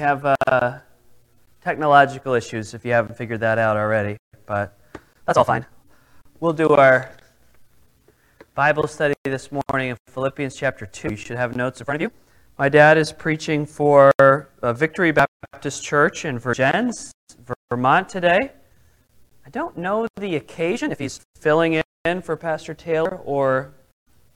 have 0.00 0.36
uh, 0.48 0.78
technological 1.60 2.34
issues 2.34 2.74
if 2.74 2.84
you 2.84 2.92
haven't 2.92 3.16
figured 3.16 3.40
that 3.40 3.58
out 3.58 3.76
already, 3.76 4.16
but 4.44 4.76
that's 5.24 5.38
all 5.38 5.44
fine. 5.44 5.64
We'll 6.40 6.52
do 6.52 6.70
our 6.70 7.10
Bible 8.56 8.88
study 8.88 9.14
this 9.24 9.50
morning 9.52 9.90
in 9.90 9.96
Philippians 10.08 10.56
chapter 10.56 10.84
2. 10.84 11.10
You 11.10 11.16
should 11.16 11.36
have 11.36 11.54
notes 11.54 11.80
in 11.80 11.84
front 11.84 12.02
of 12.02 12.10
you. 12.10 12.12
My 12.58 12.68
dad 12.68 12.98
is 12.98 13.12
preaching 13.12 13.66
for 13.66 14.12
uh, 14.18 14.72
Victory 14.72 15.12
Baptist 15.12 15.84
Church 15.84 16.24
in 16.24 16.38
Vergennes, 16.38 17.12
Vermont 17.70 18.08
today. 18.08 18.50
I 19.46 19.50
don't 19.50 19.76
know 19.76 20.08
the 20.16 20.36
occasion, 20.36 20.90
if 20.90 20.98
he's 20.98 21.20
filling 21.38 21.82
in 22.04 22.20
for 22.20 22.36
Pastor 22.36 22.74
Taylor 22.74 23.20
or 23.24 23.74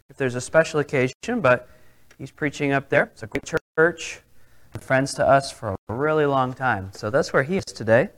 if 0.09 0.17
there's 0.17 0.35
a 0.37 0.41
special 0.41 0.81
occasion, 0.81 1.41
but 1.41 1.69
he's 2.17 2.31
preaching 2.31 2.73
up 2.73 2.89
there. 2.89 3.11
It's 3.13 3.23
a 3.23 3.27
great 3.27 3.45
church 3.77 4.23
friends 4.79 5.15
to 5.15 5.27
us 5.27 5.51
for 5.51 5.77
a 5.89 5.95
really 5.95 6.27
long 6.27 6.53
time. 6.53 6.91
So 6.95 7.11
that's 7.11 7.33
where 7.33 7.43
he 7.43 7.57
is 7.59 7.65
today. 7.65 8.11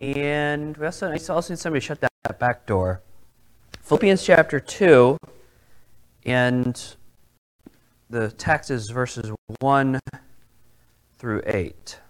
And 0.00 0.76
we 0.76 0.86
also, 0.86 1.10
also 1.12 1.52
need 1.52 1.58
somebody 1.58 1.80
to 1.80 1.86
shut 1.86 2.00
that, 2.00 2.10
that 2.24 2.38
back 2.38 2.66
door. 2.66 3.02
Philippians 3.82 4.24
chapter 4.24 4.60
2, 4.60 5.16
and 6.26 6.96
the 8.10 8.30
text 8.32 8.70
is 8.70 8.90
verses 8.90 9.30
1 9.60 10.00
through 11.18 11.42
8. 11.46 12.00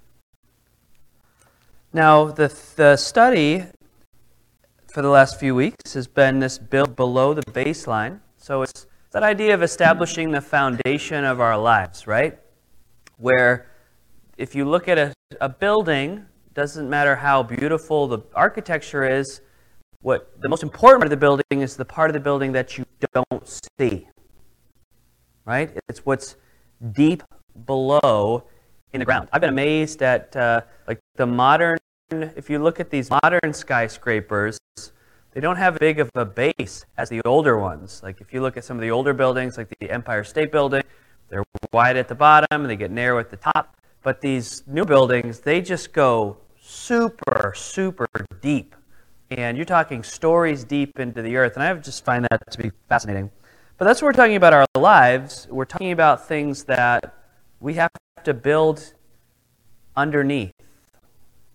Now, 1.92 2.26
the, 2.26 2.52
the 2.76 2.96
study 2.96 3.64
for 4.88 5.02
the 5.02 5.08
last 5.08 5.40
few 5.40 5.54
weeks 5.54 5.94
has 5.94 6.06
been 6.06 6.38
this 6.38 6.58
build 6.58 6.94
below 6.94 7.34
the 7.34 7.42
baseline. 7.42 8.20
So 8.36 8.62
it's 8.62 8.86
that 9.10 9.22
idea 9.22 9.54
of 9.54 9.62
establishing 9.62 10.30
the 10.30 10.40
foundation 10.40 11.24
of 11.24 11.40
our 11.40 11.58
lives, 11.58 12.06
right? 12.06 12.38
Where 13.18 13.70
if 14.36 14.54
you 14.54 14.64
look 14.64 14.88
at 14.88 14.98
a, 14.98 15.14
a 15.40 15.48
building, 15.48 16.26
doesn't 16.54 16.88
matter 16.88 17.16
how 17.16 17.42
beautiful 17.42 18.06
the 18.06 18.20
architecture 18.34 19.04
is, 19.04 19.40
what 20.00 20.30
the 20.40 20.48
most 20.48 20.62
important 20.62 21.00
part 21.00 21.06
of 21.06 21.10
the 21.10 21.16
building 21.16 21.60
is 21.62 21.76
the 21.76 21.84
part 21.84 22.10
of 22.10 22.14
the 22.14 22.20
building 22.20 22.52
that 22.52 22.76
you 22.76 22.84
don't 23.12 23.60
see. 23.78 24.06
Right? 25.44 25.70
It's 25.88 26.04
what's 26.04 26.36
deep 26.92 27.22
below 27.66 28.44
in 28.92 28.98
the 29.00 29.04
ground. 29.04 29.28
I've 29.32 29.40
been 29.40 29.50
amazed 29.50 30.02
at 30.02 30.34
uh, 30.36 30.62
like 30.86 31.00
the 31.16 31.26
modern. 31.26 31.78
If 32.10 32.50
you 32.50 32.58
look 32.58 32.80
at 32.80 32.90
these 32.90 33.10
modern 33.10 33.52
skyscrapers, 33.52 34.58
they 35.32 35.40
don't 35.40 35.56
have 35.56 35.74
as 35.74 35.78
big 35.80 35.98
of 35.98 36.10
a 36.14 36.24
base 36.24 36.84
as 36.96 37.08
the 37.08 37.20
older 37.24 37.58
ones. 37.58 38.00
Like 38.02 38.20
if 38.20 38.32
you 38.32 38.40
look 38.40 38.56
at 38.56 38.64
some 38.64 38.76
of 38.76 38.82
the 38.82 38.90
older 38.90 39.12
buildings, 39.12 39.58
like 39.58 39.68
the 39.80 39.90
Empire 39.90 40.22
State 40.22 40.52
Building, 40.52 40.82
they're 41.34 41.44
wide 41.72 41.96
at 41.96 42.06
the 42.06 42.14
bottom 42.14 42.46
and 42.62 42.70
they 42.70 42.76
get 42.76 42.92
narrow 42.92 43.18
at 43.18 43.28
the 43.28 43.36
top. 43.36 43.76
But 44.04 44.20
these 44.20 44.62
new 44.68 44.84
buildings, 44.84 45.40
they 45.40 45.60
just 45.60 45.92
go 45.92 46.36
super, 46.60 47.52
super 47.56 48.06
deep. 48.40 48.76
And 49.30 49.56
you're 49.56 49.66
talking 49.66 50.04
stories 50.04 50.62
deep 50.62 51.00
into 51.00 51.22
the 51.22 51.36
earth. 51.36 51.54
And 51.56 51.64
I 51.64 51.74
just 51.74 52.04
find 52.04 52.24
that 52.30 52.50
to 52.52 52.58
be 52.58 52.70
fascinating. 52.88 53.32
But 53.78 53.86
that's 53.86 54.00
what 54.00 54.06
we're 54.06 54.12
talking 54.12 54.36
about 54.36 54.52
our 54.52 54.64
lives. 54.76 55.48
We're 55.50 55.64
talking 55.64 55.90
about 55.90 56.28
things 56.28 56.62
that 56.64 57.12
we 57.58 57.74
have 57.74 57.90
to 58.22 58.32
build 58.32 58.94
underneath 59.96 60.52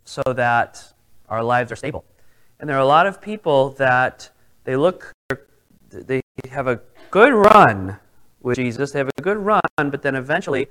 so 0.03 0.21
that 0.25 0.91
our 1.29 1.41
lives 1.41 1.71
are 1.71 1.77
stable. 1.77 2.03
And 2.59 2.69
there 2.69 2.75
are 2.75 2.81
a 2.81 2.85
lot 2.85 3.07
of 3.07 3.21
people 3.21 3.69
that 3.71 4.29
they 4.65 4.75
look, 4.75 5.13
they 5.89 6.19
have 6.51 6.67
a 6.67 6.81
good 7.11 7.33
run 7.33 7.97
with 8.41 8.57
Jesus. 8.57 8.91
They 8.91 8.99
have 8.99 9.09
a 9.17 9.21
good 9.21 9.37
run, 9.37 9.61
but 9.77 10.01
then 10.01 10.15
eventually 10.15 10.67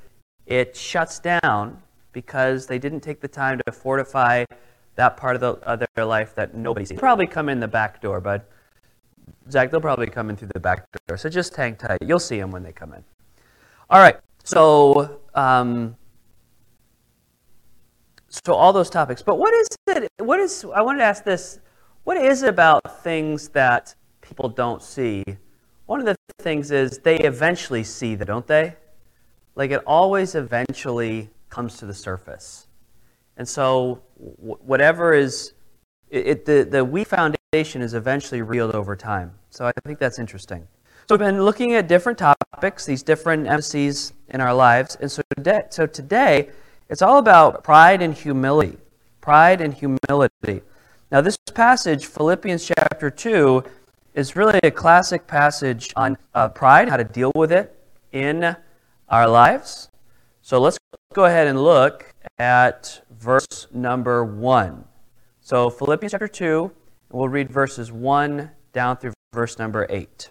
it 0.46 0.76
shuts 0.76 1.18
down 1.18 1.82
because 2.12 2.66
they 2.66 2.78
didn't 2.78 3.00
take 3.00 3.20
the 3.20 3.28
time 3.28 3.60
to 3.66 3.72
fortify 3.72 4.44
that 4.96 5.16
part 5.16 5.36
of, 5.36 5.40
the, 5.40 5.50
of 5.68 5.82
their 5.94 6.04
life 6.04 6.34
that 6.34 6.54
nobody 6.54 6.84
sees. 6.84 6.96
They'll 6.96 7.00
probably 7.00 7.26
come 7.26 7.48
in 7.48 7.60
the 7.60 7.68
back 7.68 8.00
door, 8.00 8.20
but 8.20 8.50
Zach, 9.50 9.70
they'll 9.70 9.80
probably 9.80 10.08
come 10.08 10.30
in 10.30 10.36
through 10.36 10.50
the 10.54 10.60
back 10.60 10.86
door. 11.06 11.16
So 11.16 11.28
just 11.28 11.54
hang 11.54 11.76
tight. 11.76 11.98
You'll 12.04 12.18
see 12.18 12.38
them 12.38 12.50
when 12.50 12.62
they 12.62 12.72
come 12.72 12.92
in. 12.92 13.04
All 13.90 14.00
right. 14.00 14.16
So, 14.44 15.20
um, 15.34 15.96
so 18.28 18.54
all 18.54 18.72
those 18.72 18.90
topics. 18.90 19.22
But 19.22 19.38
what 19.38 19.54
is 19.54 19.68
it? 19.86 20.10
What 20.18 20.40
is? 20.40 20.64
I 20.74 20.82
wanted 20.82 20.98
to 20.98 21.04
ask 21.04 21.24
this. 21.24 21.60
What 22.04 22.16
is 22.16 22.42
it 22.42 22.48
about 22.48 23.02
things 23.02 23.48
that 23.50 23.94
people 24.22 24.48
don't 24.48 24.82
see 24.82 25.24
one 25.88 26.00
of 26.00 26.06
the 26.06 26.16
things 26.40 26.70
is 26.70 26.98
they 26.98 27.18
eventually 27.20 27.82
see 27.82 28.14
that, 28.14 28.26
don't 28.26 28.46
they? 28.46 28.76
Like 29.54 29.70
it 29.70 29.82
always 29.86 30.34
eventually 30.34 31.30
comes 31.48 31.78
to 31.78 31.86
the 31.86 31.94
surface. 31.94 32.66
And 33.38 33.48
so 33.48 34.02
whatever 34.16 35.14
is, 35.14 35.54
it, 36.10 36.26
it, 36.26 36.44
the, 36.44 36.68
the 36.70 36.84
we 36.84 37.04
foundation 37.04 37.80
is 37.80 37.94
eventually 37.94 38.42
revealed 38.42 38.74
over 38.74 38.94
time. 38.96 39.32
So 39.48 39.64
I 39.64 39.72
think 39.86 39.98
that's 39.98 40.18
interesting. 40.18 40.68
So 41.08 41.14
we've 41.14 41.20
been 41.20 41.42
looking 41.42 41.72
at 41.72 41.88
different 41.88 42.18
topics, 42.18 42.84
these 42.84 43.02
different 43.02 43.46
emphases 43.46 44.12
in 44.28 44.42
our 44.42 44.52
lives. 44.52 44.98
And 45.00 45.10
so 45.10 45.22
today, 45.38 45.62
so 45.70 45.86
today 45.86 46.50
it's 46.90 47.00
all 47.00 47.16
about 47.16 47.64
pride 47.64 48.02
and 48.02 48.12
humility. 48.12 48.76
Pride 49.22 49.62
and 49.62 49.72
humility. 49.72 50.60
Now, 51.10 51.22
this 51.22 51.38
passage, 51.54 52.04
Philippians 52.04 52.66
chapter 52.66 53.08
2, 53.08 53.64
is 54.14 54.36
really 54.36 54.58
a 54.62 54.70
classic 54.70 55.26
passage 55.26 55.92
on 55.96 56.16
uh, 56.34 56.48
pride, 56.48 56.88
how 56.88 56.96
to 56.96 57.04
deal 57.04 57.32
with 57.34 57.52
it 57.52 57.74
in 58.12 58.56
our 59.08 59.28
lives. 59.28 59.90
So 60.42 60.60
let's 60.60 60.78
go 61.14 61.24
ahead 61.24 61.46
and 61.46 61.62
look 61.62 62.14
at 62.38 63.00
verse 63.10 63.66
number 63.72 64.24
1. 64.24 64.84
So, 65.40 65.70
Philippians 65.70 66.12
chapter 66.12 66.28
2, 66.28 66.70
we'll 67.10 67.28
read 67.28 67.50
verses 67.50 67.90
1 67.90 68.50
down 68.72 68.98
through 68.98 69.14
verse 69.32 69.58
number 69.58 69.86
8. 69.88 70.30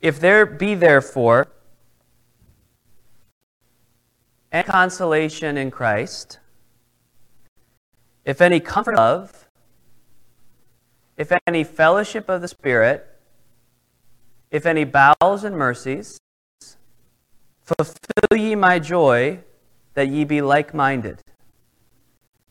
If 0.00 0.20
there 0.20 0.44
be 0.44 0.74
therefore 0.74 1.48
any 4.52 4.64
consolation 4.64 5.56
in 5.56 5.70
Christ, 5.70 6.38
if 8.24 8.40
any 8.40 8.60
comfort 8.60 8.94
of, 8.96 9.43
if 11.16 11.32
any 11.46 11.64
fellowship 11.64 12.28
of 12.28 12.40
the 12.40 12.48
Spirit, 12.48 13.06
if 14.50 14.66
any 14.66 14.84
bowels 14.84 15.44
and 15.44 15.56
mercies, 15.56 16.18
fulfill 17.62 18.36
ye 18.36 18.54
my 18.54 18.78
joy, 18.78 19.40
that 19.94 20.08
ye 20.08 20.24
be 20.24 20.40
like 20.40 20.74
minded, 20.74 21.20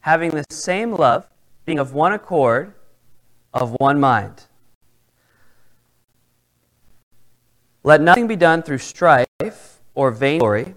having 0.02 0.32
the 0.32 0.46
same 0.50 0.94
love, 0.94 1.28
being 1.66 1.80
of 1.80 1.94
one 1.94 2.14
accord, 2.14 2.74
of 3.54 3.76
one 3.80 4.00
mind. 4.00 4.46
Let 7.84 8.02
nothing 8.02 8.28
be 8.28 8.38
done 8.38 8.64
through 8.64 8.78
strife 8.78 9.82
or 9.94 10.10
vainglory, 10.12 10.76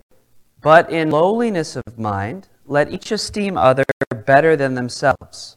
but 0.61 0.91
in 0.91 1.11
lowliness 1.11 1.77
of 1.77 1.99
mind, 1.99 2.49
let 2.67 2.93
each 2.93 3.13
esteem 3.13 3.57
other 3.57 3.85
better 4.27 4.57
than 4.57 4.75
themselves. 4.75 5.57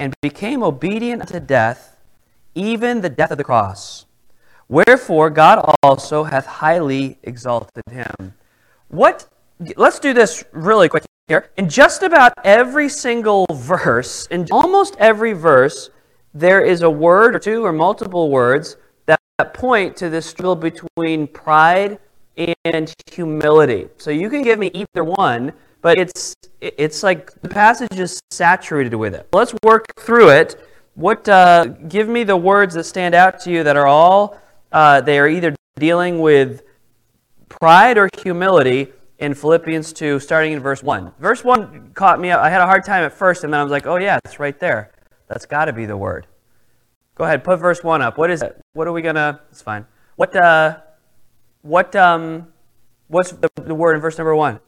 and 0.00 0.14
became 0.22 0.64
obedient 0.64 1.20
unto 1.20 1.38
death, 1.38 1.96
even 2.56 3.02
the 3.02 3.08
death 3.10 3.30
of 3.30 3.38
the 3.38 3.44
cross. 3.44 4.06
Wherefore 4.68 5.30
God 5.30 5.76
also 5.82 6.24
hath 6.24 6.46
highly 6.46 7.18
exalted 7.22 7.84
him. 7.90 8.34
What 8.88 9.28
let's 9.76 9.98
do 9.98 10.12
this 10.14 10.42
really 10.52 10.88
quick 10.88 11.04
here. 11.28 11.50
In 11.56 11.68
just 11.68 12.02
about 12.02 12.32
every 12.44 12.88
single 12.88 13.46
verse, 13.52 14.26
in 14.28 14.48
almost 14.50 14.96
every 14.98 15.32
verse, 15.32 15.90
there 16.34 16.60
is 16.60 16.82
a 16.82 16.90
word 16.90 17.36
or 17.36 17.38
two 17.38 17.64
or 17.64 17.72
multiple 17.72 18.30
words 18.30 18.76
that, 19.06 19.18
point 19.54 19.96
to 19.96 20.10
this 20.10 20.26
struggle 20.26 20.56
between 20.56 21.26
pride 21.26 21.98
and 22.64 22.92
humility. 23.10 23.88
So 23.96 24.10
you 24.10 24.28
can 24.28 24.42
give 24.42 24.58
me 24.58 24.70
either 24.74 25.02
one, 25.02 25.52
but 25.82 25.98
it's 25.98 26.34
it's 26.60 27.02
like 27.02 27.32
the 27.42 27.48
passage 27.48 27.98
is 27.98 28.20
saturated 28.30 28.94
with 28.94 29.14
it. 29.14 29.28
Let's 29.32 29.54
work 29.62 29.86
through 29.98 30.30
it. 30.30 30.60
What 30.94 31.28
uh, 31.28 31.64
give 31.88 32.08
me 32.08 32.24
the 32.24 32.36
words 32.36 32.74
that 32.74 32.84
stand 32.84 33.14
out 33.14 33.40
to 33.40 33.50
you 33.50 33.62
that 33.64 33.76
are 33.76 33.86
all 33.86 34.38
uh, 34.72 35.00
they 35.00 35.18
are 35.18 35.28
either 35.28 35.54
dealing 35.76 36.20
with 36.20 36.62
pride 37.48 37.98
or 37.98 38.08
humility, 38.22 38.88
in 39.20 39.34
Philippians 39.34 39.92
2, 39.92 40.18
starting 40.18 40.52
in 40.52 40.60
verse 40.60 40.82
1. 40.82 41.12
Verse 41.18 41.44
1 41.44 41.92
caught 41.92 42.18
me 42.18 42.30
up. 42.30 42.40
I 42.40 42.48
had 42.48 42.62
a 42.62 42.66
hard 42.66 42.84
time 42.84 43.04
at 43.04 43.12
first, 43.12 43.44
and 43.44 43.52
then 43.52 43.60
I 43.60 43.62
was 43.62 43.70
like, 43.70 43.86
oh, 43.86 43.96
yeah, 43.96 44.18
it's 44.24 44.40
right 44.40 44.58
there. 44.58 44.92
That's 45.28 45.46
got 45.46 45.66
to 45.66 45.72
be 45.72 45.84
the 45.84 45.96
word. 45.96 46.26
Go 47.14 47.24
ahead, 47.24 47.44
put 47.44 47.60
verse 47.60 47.84
1 47.84 48.00
up. 48.00 48.16
What 48.16 48.30
is 48.30 48.42
it? 48.42 48.58
What 48.72 48.88
are 48.88 48.92
we 48.92 49.02
going 49.02 49.16
to. 49.16 49.38
It's 49.50 49.60
fine. 49.60 49.86
What, 50.16 50.34
uh, 50.34 50.78
what, 51.60 51.94
um, 51.94 52.48
what's 53.08 53.32
the, 53.32 53.50
the 53.56 53.74
word 53.74 53.94
in 53.94 54.00
verse 54.00 54.16
number 54.16 54.34
1? 54.34 54.58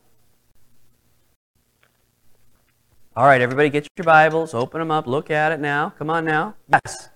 All 3.15 3.27
right, 3.27 3.43
everybody 3.43 3.69
get 3.69 3.87
your 3.99 4.05
Bibles, 4.05 4.55
open 4.55 4.79
them 4.79 4.91
up, 4.91 5.07
look 5.07 5.31
at 5.31 5.53
it 5.53 5.61
now. 5.61 5.91
Come 5.99 6.09
on 6.09 6.25
now. 6.25 6.55
Yes. 6.73 7.11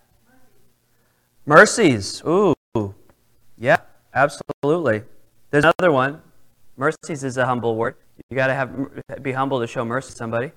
Mercies. 1.46 2.22
Ooh. 2.26 2.54
Yeah, 3.56 3.78
absolutely. 4.12 5.04
There's 5.50 5.64
another 5.64 5.90
one. 5.90 6.20
Mercies 6.76 7.24
is 7.24 7.38
a 7.38 7.46
humble 7.46 7.76
word. 7.76 7.94
You 8.28 8.36
got 8.36 8.48
to 8.48 8.54
have 8.54 9.22
be 9.22 9.32
humble 9.32 9.58
to 9.60 9.66
show 9.66 9.86
mercy 9.86 10.10
to 10.10 10.16
somebody. 10.16 10.52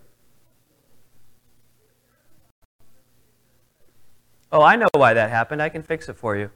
Oh, 4.52 4.62
I 4.62 4.76
know 4.76 4.90
why 4.94 5.14
that 5.14 5.30
happened. 5.30 5.62
I 5.62 5.70
can 5.70 5.84
fix 5.84 6.10
it 6.10 6.18
for 6.18 6.36
you. 6.36 6.50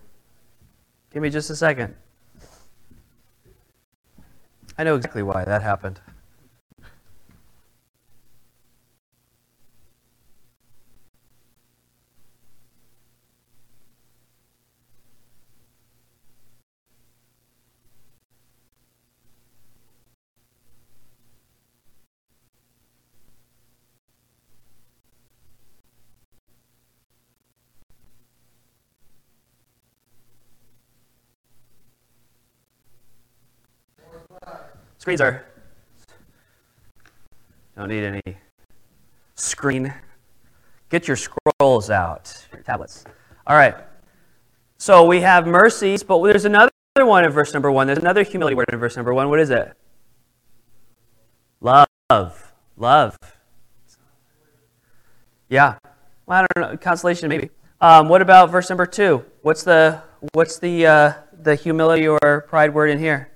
Give 1.13 1.23
me 1.23 1.29
just 1.29 1.49
a 1.49 1.55
second. 1.55 1.95
I 4.77 4.83
know 4.83 4.97
exactly 4.97 5.23
why 5.23 5.45
that 5.45 5.61
happened. 5.61 6.01
Screens 35.03 35.19
are. 35.19 35.43
Don't 37.75 37.89
need 37.89 38.05
any 38.05 38.37
screen. 39.35 39.93
Get 40.87 41.09
your 41.09 41.17
scrolls 41.17 41.89
out, 41.89 42.47
your 42.53 42.61
tablets. 42.61 43.03
All 43.45 43.57
right. 43.57 43.75
So 44.77 45.03
we 45.03 45.19
have 45.19 45.45
mercies, 45.45 46.03
but 46.03 46.23
there's 46.23 46.45
another 46.45 46.71
one 46.95 47.25
in 47.25 47.31
verse 47.31 47.53
number 47.53 47.69
one. 47.69 47.85
There's 47.85 47.99
another 47.99 48.23
humility 48.23 48.55
word 48.55 48.67
in 48.71 48.79
verse 48.79 48.95
number 48.95 49.13
one. 49.13 49.27
What 49.27 49.41
is 49.41 49.49
it? 49.49 49.73
Love. 51.59 52.53
Love. 52.77 53.17
Yeah. 55.49 55.79
Well, 56.25 56.45
I 56.45 56.47
don't 56.55 56.71
know. 56.71 56.77
Consolation, 56.77 57.27
maybe. 57.27 57.49
Um, 57.81 58.07
what 58.07 58.21
about 58.21 58.51
verse 58.51 58.69
number 58.69 58.85
two? 58.85 59.25
What's 59.41 59.63
the 59.63 60.01
what's 60.31 60.59
the 60.59 60.85
uh, 60.85 61.13
the 61.41 61.55
humility 61.55 62.07
or 62.07 62.45
pride 62.47 62.73
word 62.73 62.89
in 62.89 62.99
here? 62.99 63.32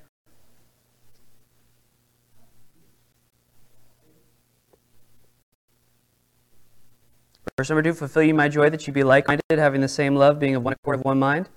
Verse 7.58 7.70
number 7.70 7.82
two, 7.82 7.94
fulfill 7.94 8.22
you 8.22 8.36
my 8.36 8.50
joy 8.50 8.70
that 8.70 8.86
you 8.86 8.94
be 8.94 9.04
like-minded, 9.04 9.42
having 9.50 9.82
the 9.82 9.88
same 9.88 10.16
love, 10.16 10.38
being 10.38 10.56
of 10.56 10.64
one 10.64 10.74
accord 10.74 11.00
of 11.00 11.06
one 11.06 11.18
mind. 11.18 11.50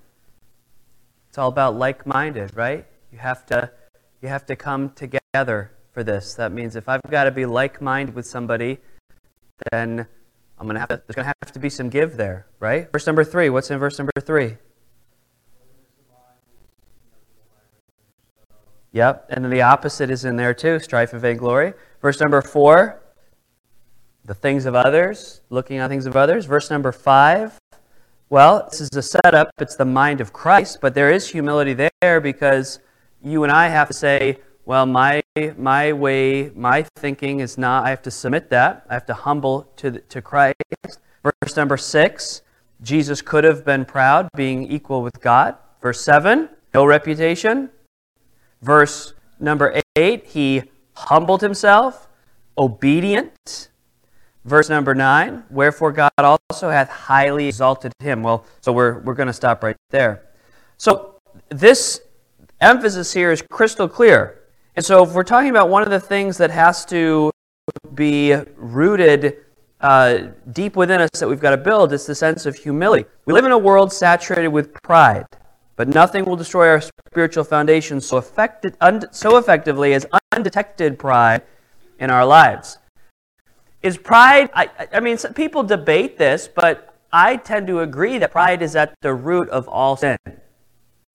It's 1.29 1.37
all 1.37 1.47
about 1.47 1.75
like-minded, 1.75 2.57
right? 2.57 2.87
You 3.11 3.19
have 3.19 3.45
to 3.47 3.71
you 4.19 4.27
have 4.27 4.45
to 4.47 4.55
come 4.55 4.89
together 4.89 5.71
for 5.91 6.03
this. 6.03 6.33
That 6.33 6.51
means 6.51 6.75
if 6.75 6.89
I've 6.89 7.01
got 7.09 7.25
to 7.25 7.31
be 7.31 7.45
like-minded 7.45 8.15
with 8.15 8.25
somebody, 8.25 8.79
then 9.71 10.07
I'm 10.57 10.65
gonna 10.65 10.79
have 10.79 10.89
to, 10.89 11.01
there's 11.05 11.15
gonna 11.15 11.33
have 11.43 11.51
to 11.53 11.59
be 11.59 11.69
some 11.69 11.89
give 11.89 12.17
there, 12.17 12.47
right? 12.59 12.91
Verse 12.91 13.05
number 13.05 13.23
three. 13.23 13.49
What's 13.49 13.69
in 13.69 13.77
verse 13.77 13.99
number 13.99 14.11
three? 14.19 14.57
Yep, 18.91 19.27
and 19.29 19.45
then 19.45 19.51
the 19.51 19.61
opposite 19.61 20.09
is 20.09 20.25
in 20.25 20.35
there 20.35 20.55
too, 20.55 20.79
strife 20.79 21.13
and 21.13 21.21
vainglory. 21.21 21.73
Verse 22.01 22.19
number 22.19 22.41
four, 22.41 23.01
the 24.25 24.33
things 24.33 24.65
of 24.65 24.75
others, 24.75 25.41
looking 25.49 25.79
on 25.79 25.89
things 25.89 26.05
of 26.05 26.15
others. 26.15 26.45
Verse 26.45 26.69
number 26.69 26.91
five. 26.91 27.57
Well, 28.29 28.67
this 28.69 28.79
is 28.81 28.89
a 28.95 29.01
setup. 29.01 29.51
It's 29.59 29.75
the 29.75 29.85
mind 29.85 30.21
of 30.21 30.31
Christ, 30.31 30.79
but 30.79 30.93
there 30.93 31.11
is 31.11 31.27
humility 31.29 31.89
there 32.01 32.21
because 32.21 32.79
you 33.21 33.43
and 33.43 33.51
I 33.51 33.67
have 33.67 33.87
to 33.87 33.93
say, 33.93 34.39
well, 34.65 34.85
my 34.85 35.21
my 35.57 35.91
way, 35.91 36.51
my 36.55 36.85
thinking 36.97 37.39
is 37.39 37.57
not. 37.57 37.85
I 37.85 37.89
have 37.89 38.01
to 38.03 38.11
submit 38.11 38.49
that. 38.51 38.85
I 38.89 38.93
have 38.93 39.05
to 39.07 39.13
humble 39.13 39.69
to 39.77 39.99
to 39.99 40.21
Christ. 40.21 40.55
Verse 41.23 41.55
number 41.55 41.77
six. 41.77 42.41
Jesus 42.81 43.21
could 43.21 43.43
have 43.43 43.63
been 43.63 43.85
proud, 43.85 44.27
being 44.35 44.71
equal 44.71 45.03
with 45.03 45.19
God. 45.21 45.55
Verse 45.81 46.01
seven. 46.01 46.49
No 46.73 46.85
reputation. 46.85 47.69
Verse 48.61 49.13
number 49.39 49.81
eight. 49.95 50.27
He 50.27 50.63
humbled 50.93 51.41
himself, 51.41 52.07
obedient. 52.57 53.69
Verse 54.43 54.69
number 54.69 54.95
9, 54.95 55.43
wherefore 55.51 55.91
God 55.91 56.11
also 56.17 56.69
hath 56.69 56.89
highly 56.89 57.47
exalted 57.47 57.93
him. 57.99 58.23
Well, 58.23 58.45
so 58.59 58.71
we're, 58.71 58.99
we're 58.99 59.13
going 59.13 59.27
to 59.27 59.33
stop 59.33 59.63
right 59.63 59.77
there. 59.91 60.23
So 60.77 61.19
this 61.49 62.01
emphasis 62.59 63.13
here 63.13 63.31
is 63.31 63.43
crystal 63.51 63.87
clear. 63.87 64.41
And 64.75 64.83
so 64.83 65.03
if 65.03 65.13
we're 65.13 65.23
talking 65.23 65.51
about 65.51 65.69
one 65.69 65.83
of 65.83 65.89
the 65.89 65.99
things 65.99 66.37
that 66.37 66.49
has 66.49 66.85
to 66.85 67.29
be 67.93 68.33
rooted 68.55 69.37
uh, 69.79 70.29
deep 70.51 70.75
within 70.75 71.01
us 71.01 71.09
that 71.19 71.27
we've 71.27 71.39
got 71.39 71.51
to 71.51 71.57
build, 71.57 71.93
it's 71.93 72.05
the 72.05 72.15
sense 72.15 72.45
of 72.47 72.55
humility. 72.55 73.05
We 73.25 73.33
live 73.33 73.45
in 73.45 73.51
a 73.51 73.57
world 73.57 73.93
saturated 73.93 74.47
with 74.47 74.73
pride, 74.81 75.25
but 75.75 75.87
nothing 75.87 76.25
will 76.25 76.35
destroy 76.35 76.69
our 76.69 76.81
spiritual 76.81 77.43
foundation 77.43 78.01
so, 78.01 78.17
effective, 78.17 78.75
so 79.11 79.37
effectively 79.37 79.93
as 79.93 80.05
undetected 80.31 80.97
pride 80.97 81.41
in 81.99 82.09
our 82.09 82.25
lives. 82.25 82.77
Is 83.81 83.97
pride, 83.97 84.49
I, 84.53 84.69
I 84.93 84.99
mean, 84.99 85.17
people 85.35 85.63
debate 85.63 86.17
this, 86.17 86.47
but 86.47 86.95
I 87.11 87.37
tend 87.37 87.67
to 87.67 87.79
agree 87.79 88.19
that 88.19 88.31
pride 88.31 88.61
is 88.61 88.75
at 88.75 88.93
the 89.01 89.13
root 89.13 89.49
of 89.49 89.67
all 89.67 89.95
sin. 89.95 90.17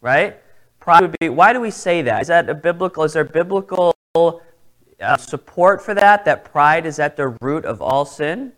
Right? 0.01 0.41
Pride 0.81 1.03
would 1.03 1.17
be, 1.21 1.29
why 1.29 1.53
do 1.53 1.61
we 1.61 1.71
say 1.71 2.03
that? 2.03 2.23
Is 2.23 2.29
that 2.29 2.49
a 2.49 2.55
biblical, 2.55 3.05
is 3.05 3.13
there 3.13 3.25
biblical 3.25 3.95
uh, 4.15 5.17
support 5.17 5.83
for 5.83 5.95
that, 5.95 6.25
that 6.25 6.45
pride 6.45 6.87
is 6.87 6.99
at 6.99 7.17
the 7.17 7.37
root 7.41 7.65
of 7.65 7.81
all 7.81 8.05
sin? 8.05 8.53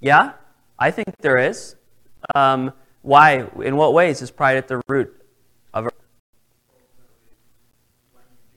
Yeah, 0.00 0.32
I 0.78 0.90
think 0.90 1.16
there 1.20 1.38
is. 1.38 1.76
Um, 2.34 2.72
why? 3.02 3.46
In 3.62 3.76
what 3.76 3.94
ways 3.94 4.22
is 4.22 4.30
pride 4.30 4.56
at 4.56 4.68
the 4.68 4.80
root 4.88 5.14
of? 5.74 5.88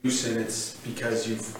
You 0.01 0.11
sin, 0.11 0.41
it's 0.41 0.77
because 0.77 1.27
you've 1.27 1.55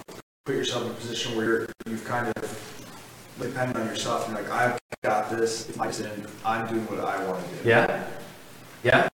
put 0.45 0.55
yourself 0.55 0.85
in 0.85 0.91
a 0.91 0.93
position 0.93 1.35
where 1.35 1.67
you've 1.87 2.05
kind 2.05 2.31
of 2.35 3.35
depended 3.41 3.77
on 3.77 3.87
yourself. 3.87 4.27
You're 4.27 4.37
like, 4.37 4.51
I've 4.51 4.79
got 5.03 5.31
this. 5.31 5.67
It's 5.67 5.77
my 5.77 5.89
sin. 5.89 6.27
I'm 6.45 6.67
doing 6.67 6.85
what 6.85 6.99
I 6.99 7.23
want 7.25 7.43
to 7.43 7.63
do. 7.63 7.69
Yeah. 7.69 8.07
Yeah. 8.83 9.09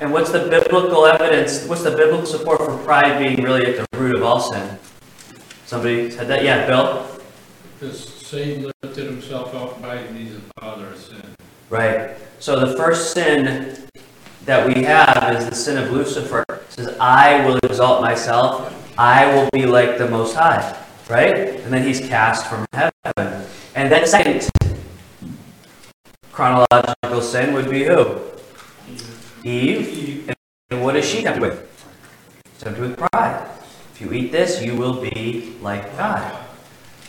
And 0.00 0.12
what's 0.12 0.32
the 0.32 0.48
biblical 0.48 1.06
evidence? 1.06 1.64
What's 1.66 1.84
the 1.84 1.92
biblical 1.92 2.26
support 2.26 2.58
for 2.58 2.76
pride 2.78 3.18
being 3.20 3.44
really 3.44 3.64
at 3.66 3.76
the 3.76 3.98
root 3.98 4.16
of 4.16 4.24
all 4.24 4.40
sin? 4.40 4.76
Somebody 5.66 6.10
said 6.10 6.26
that? 6.28 6.42
Yeah, 6.42 6.66
Bill? 6.66 7.06
Because 7.78 8.08
Satan 8.08 8.72
lifted 8.82 9.06
himself 9.06 9.54
up 9.54 9.80
by 9.80 10.02
these 10.08 10.34
father 10.58 10.88
of 10.88 10.98
sin. 10.98 11.22
Right. 11.70 12.16
So 12.40 12.58
the 12.58 12.76
first 12.76 13.12
sin 13.12 13.85
that 14.46 14.66
we 14.66 14.82
have 14.84 15.36
is 15.36 15.48
the 15.48 15.54
sin 15.54 15.76
of 15.76 15.90
Lucifer. 15.90 16.44
It 16.48 16.72
says, 16.72 16.96
I 16.98 17.44
will 17.46 17.58
exalt 17.64 18.00
myself 18.00 18.72
I 18.98 19.34
will 19.34 19.48
be 19.52 19.66
like 19.66 19.98
the 19.98 20.08
Most 20.08 20.34
High, 20.34 20.74
right? 21.10 21.36
And 21.36 21.72
then 21.72 21.86
he's 21.86 22.00
cast 22.00 22.46
from 22.46 22.64
heaven. 22.72 23.46
And 23.74 23.92
then 23.92 24.06
second 24.06 24.48
chronological 26.32 27.20
sin 27.20 27.52
would 27.52 27.68
be 27.68 27.84
who? 27.84 28.18
Eve. 29.44 30.34
And 30.70 30.82
what 30.82 30.96
is 30.96 31.04
she 31.06 31.22
tempted 31.22 31.42
with? 31.42 31.62
Tempted 32.58 32.80
with 32.80 32.96
pride. 32.96 33.50
If 33.92 34.00
you 34.00 34.12
eat 34.12 34.32
this, 34.32 34.62
you 34.62 34.74
will 34.74 34.98
be 35.02 35.56
like 35.60 35.94
God. 35.98 36.44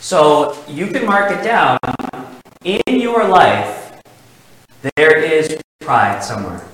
So 0.00 0.62
you 0.68 0.88
can 0.88 1.06
mark 1.06 1.32
it 1.32 1.42
down. 1.42 1.78
In 2.64 3.00
your 3.00 3.26
life, 3.26 4.02
there 4.94 5.16
is 5.16 5.58
pride 5.80 6.22
somewhere. 6.22 6.67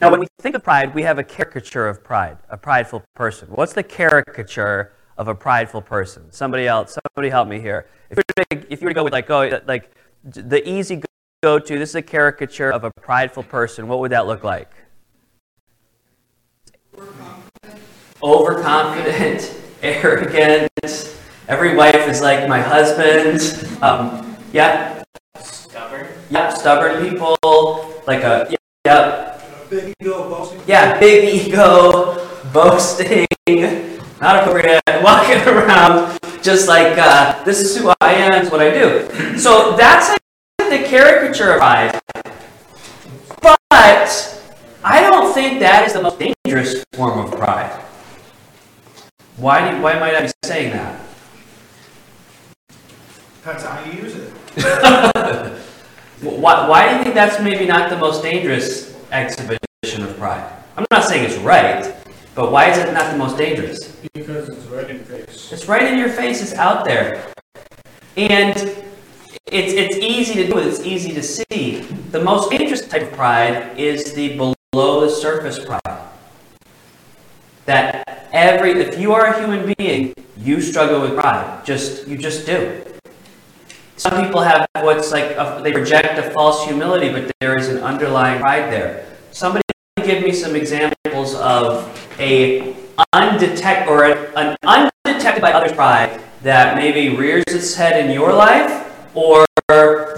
Now, 0.00 0.10
when 0.10 0.20
we 0.20 0.26
think 0.40 0.54
of 0.54 0.62
pride, 0.62 0.94
we 0.94 1.02
have 1.02 1.18
a 1.18 1.24
caricature 1.24 1.88
of 1.88 2.02
pride, 2.02 2.38
a 2.48 2.56
prideful 2.56 3.02
person. 3.14 3.48
What's 3.48 3.72
the 3.72 3.82
caricature 3.82 4.92
of 5.16 5.28
a 5.28 5.34
prideful 5.34 5.82
person? 5.82 6.30
Somebody 6.30 6.66
else, 6.66 6.98
somebody 7.06 7.30
help 7.30 7.48
me 7.48 7.60
here. 7.60 7.86
If 8.10 8.18
you 8.18 8.22
were 8.36 8.44
to, 8.44 8.72
if 8.72 8.80
you 8.80 8.86
were 8.86 8.90
to 8.90 8.94
go 8.94 9.04
with 9.04 9.12
like, 9.12 9.30
oh, 9.30 9.60
like 9.66 9.90
the 10.24 10.68
easy 10.68 11.02
go-to, 11.42 11.78
this 11.78 11.90
is 11.90 11.94
a 11.94 12.02
caricature 12.02 12.70
of 12.70 12.84
a 12.84 12.90
prideful 12.90 13.44
person. 13.44 13.88
What 13.88 14.00
would 14.00 14.10
that 14.10 14.26
look 14.26 14.44
like? 14.44 14.72
Overconfident. 16.96 17.82
Overconfident. 18.22 19.60
arrogant. 19.84 20.70
Every 21.46 21.76
wife 21.76 22.08
is 22.08 22.22
like 22.22 22.48
my 22.48 22.60
husband. 22.60 23.68
Um, 23.82 24.36
yeah. 24.52 25.02
Stubborn. 25.38 26.08
Yeah, 26.30 26.48
stubborn 26.48 27.08
people. 27.08 27.36
Like 28.06 28.22
a 28.22 28.54
yeah. 28.86 29.33
Big 29.74 29.92
ego 30.00 30.30
boasting. 30.30 30.60
Yeah, 30.68 31.00
big 31.00 31.34
ego, 31.34 32.24
boasting, 32.52 33.26
not 34.20 34.44
appropriate, 34.44 34.80
walking 35.02 35.42
around 35.48 36.16
just 36.42 36.68
like 36.68 36.96
uh, 36.96 37.42
this 37.42 37.58
is 37.58 37.76
who 37.76 37.92
I 38.00 38.14
am, 38.14 38.40
is 38.40 38.52
what 38.52 38.60
I 38.60 38.70
do. 38.70 39.36
So 39.36 39.74
that's 39.76 40.10
like 40.10 40.70
the 40.70 40.86
caricature 40.86 41.54
of 41.54 41.58
pride. 41.58 42.00
But 43.42 44.40
I 44.84 45.00
don't 45.10 45.34
think 45.34 45.58
that 45.58 45.88
is 45.88 45.94
the 45.94 46.02
most 46.02 46.20
dangerous 46.20 46.84
form 46.92 47.18
of 47.26 47.36
pride. 47.36 47.72
Why, 49.38 49.72
do, 49.72 49.82
why 49.82 49.98
might 49.98 50.14
I 50.14 50.22
be 50.22 50.32
saying 50.44 50.70
that? 50.70 51.00
Depends 53.42 53.64
on 53.64 53.76
how 53.76 53.90
you 53.90 54.02
use 54.02 54.14
it. 54.14 54.32
Why, 56.22 56.66
why 56.66 56.88
do 56.88 56.96
you 56.96 57.02
think 57.02 57.14
that's 57.14 57.42
maybe 57.42 57.66
not 57.66 57.90
the 57.90 57.98
most 57.98 58.22
dangerous 58.22 58.93
exhibition 59.10 60.02
of 60.02 60.16
pride? 60.18 60.50
I'm 60.76 60.86
not 60.90 61.04
saying 61.04 61.24
it's 61.24 61.38
right, 61.38 61.94
but 62.34 62.50
why 62.50 62.70
is 62.70 62.78
it 62.78 62.92
not 62.92 63.12
the 63.12 63.18
most 63.18 63.36
dangerous? 63.36 63.96
Because 64.12 64.48
it's 64.48 64.66
right 64.66 64.90
in 64.90 64.96
your 64.96 65.04
face. 65.04 65.52
It's 65.52 65.68
right 65.68 65.82
in 65.82 65.98
your 65.98 66.08
face, 66.08 66.42
it's 66.42 66.54
out 66.54 66.84
there. 66.84 67.32
And 68.16 68.56
it's, 69.46 69.72
it's 69.72 69.96
easy 69.96 70.34
to 70.34 70.46
do, 70.46 70.58
it's 70.58 70.80
easy 70.80 71.12
to 71.12 71.22
see. 71.22 71.80
The 72.10 72.22
most 72.22 72.50
dangerous 72.50 72.86
type 72.86 73.02
of 73.02 73.12
pride 73.12 73.78
is 73.78 74.14
the 74.14 74.36
below 74.36 75.00
the 75.00 75.10
surface 75.10 75.64
pride. 75.64 76.08
That 77.66 78.28
every, 78.32 78.72
if 78.72 78.98
you 78.98 79.12
are 79.12 79.26
a 79.26 79.40
human 79.40 79.72
being, 79.78 80.14
you 80.36 80.60
struggle 80.60 81.00
with 81.00 81.14
pride. 81.14 81.64
Just, 81.64 82.06
you 82.08 82.18
just 82.18 82.46
do. 82.46 82.82
Some 83.96 84.24
people 84.24 84.40
have 84.40 84.66
what's 84.80 85.12
like, 85.12 85.36
a, 85.36 85.60
they 85.62 85.72
project 85.72 86.18
a 86.18 86.30
false 86.30 86.64
humility, 86.64 87.10
but 87.10 87.30
there 87.40 87.56
is 87.56 87.68
an 87.68 87.78
underlying 87.78 88.40
pride 88.40 88.72
there. 88.72 89.06
Somebody 89.30 89.62
give 90.04 90.22
me 90.22 90.32
some 90.32 90.56
examples 90.56 91.34
of 91.36 91.88
a 92.18 92.74
undetected 93.12 93.88
or 93.88 94.04
an 94.04 94.56
undetected 94.64 95.40
by 95.40 95.52
others 95.52 95.72
pride 95.72 96.20
that 96.42 96.76
maybe 96.76 97.16
rears 97.16 97.44
its 97.48 97.74
head 97.74 98.04
in 98.04 98.10
your 98.10 98.32
life, 98.32 98.92
or 99.14 99.46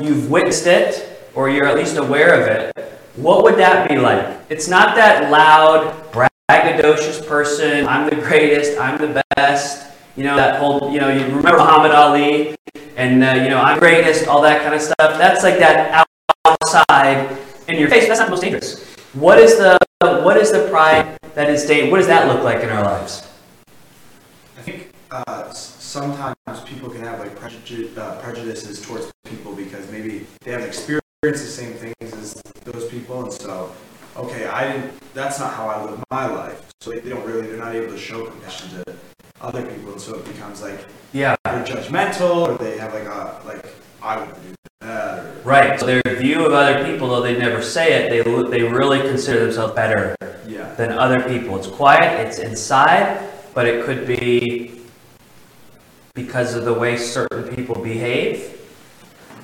you've 0.00 0.30
witnessed 0.30 0.66
it, 0.66 1.20
or 1.34 1.50
you're 1.50 1.66
at 1.66 1.76
least 1.76 1.96
aware 1.96 2.40
of 2.40 2.48
it. 2.48 2.92
What 3.16 3.44
would 3.44 3.56
that 3.56 3.88
be 3.88 3.96
like? 3.96 4.40
It's 4.48 4.68
not 4.68 4.96
that 4.96 5.30
loud, 5.30 6.12
braggadocious 6.12 7.26
person. 7.26 7.86
I'm 7.86 8.08
the 8.08 8.16
greatest. 8.16 8.78
I'm 8.78 8.98
the 8.98 9.22
best. 9.36 9.86
You 10.16 10.24
know 10.24 10.36
that 10.36 10.58
whole. 10.60 10.90
You 10.90 11.00
know 11.00 11.10
you 11.10 11.24
remember 11.26 11.58
Muhammad 11.58 11.92
Ali, 11.92 12.56
and 12.96 13.22
uh, 13.22 13.42
you 13.42 13.48
know 13.48 13.60
I'm 13.60 13.78
greatest. 13.78 14.26
All 14.26 14.42
that 14.42 14.62
kind 14.62 14.74
of 14.74 14.80
stuff. 14.80 14.96
That's 14.98 15.42
like 15.44 15.58
that 15.58 16.06
outside 16.44 17.38
in 17.68 17.78
your 17.78 17.88
face. 17.88 18.08
That's 18.08 18.18
not 18.18 18.26
the 18.26 18.32
most 18.32 18.40
dangerous. 18.40 18.84
What 19.12 19.38
is 19.38 19.56
the 19.58 19.78
what 20.00 20.36
is 20.36 20.50
the 20.50 20.68
pride 20.68 21.18
that 21.34 21.48
is 21.48 21.66
dangerous? 21.66 21.90
What 21.90 21.98
does 21.98 22.06
that 22.08 22.26
look 22.28 22.42
like 22.42 22.62
in 22.62 22.70
our 22.70 22.82
lives? 22.82 23.28
I 24.58 24.62
think 24.62 24.92
uh, 25.10 25.50
sometimes 25.52 26.36
people 26.64 26.90
can 26.90 27.02
have 27.02 27.18
like 27.20 27.32
uh, 27.36 28.20
prejudices 28.20 28.82
towards 28.82 29.12
people 29.24 29.54
because 29.54 29.90
maybe 29.90 30.26
they 30.40 30.52
haven't 30.52 30.68
experienced 30.68 31.02
the 31.22 31.36
same 31.36 31.72
things 31.74 32.12
as 32.14 32.34
those 32.64 32.88
people, 32.90 33.22
and 33.22 33.32
so 33.32 33.72
okay, 34.18 34.46
I 34.46 34.72
didn't. 34.72 34.92
That's 35.14 35.38
not 35.38 35.52
how 35.54 35.68
I 35.68 35.84
live 35.84 36.02
my 36.10 36.26
life. 36.26 36.72
So 36.80 36.90
they, 36.90 37.00
they 37.00 37.10
don't 37.10 37.24
really. 37.26 37.46
They're 37.46 37.58
not 37.58 37.74
able 37.74 37.92
to 37.92 37.98
show 37.98 38.26
compassion 38.26 38.70
to 38.70 38.94
other 39.40 39.62
people, 39.62 39.92
and 39.92 40.00
so 40.00 40.16
it 40.16 40.24
becomes 40.24 40.62
like 40.62 40.80
Yeah. 41.12 41.36
they're 41.44 41.64
judgmental, 41.64 42.48
or 42.48 42.58
they 42.58 42.78
have 42.78 42.92
like 42.94 43.04
a 43.04 43.40
like 43.46 43.66
I 44.02 44.18
wouldn't 44.18 44.42
do 44.42 44.54
that, 44.80 45.18
or 45.18 45.32
Right. 45.44 45.78
So 45.78 45.86
their 45.86 46.02
view 46.16 46.44
of 46.44 46.52
other 46.52 46.84
people, 46.84 47.08
though 47.08 47.22
they 47.22 47.36
never 47.38 47.62
say 47.62 47.94
it, 47.94 48.10
they 48.10 48.22
they 48.50 48.62
really 48.64 49.00
consider 49.00 49.40
themselves 49.40 49.74
better 49.74 50.16
yeah. 50.46 50.74
than 50.74 50.92
other 50.92 51.20
people. 51.22 51.56
It's 51.56 51.66
quiet, 51.66 52.26
it's 52.26 52.38
inside, 52.38 53.28
but 53.54 53.66
it 53.66 53.84
could 53.84 54.06
be 54.06 54.80
because 56.14 56.54
of 56.54 56.64
the 56.64 56.72
way 56.74 56.96
certain 56.96 57.54
people 57.54 57.74
behave. 57.82 58.58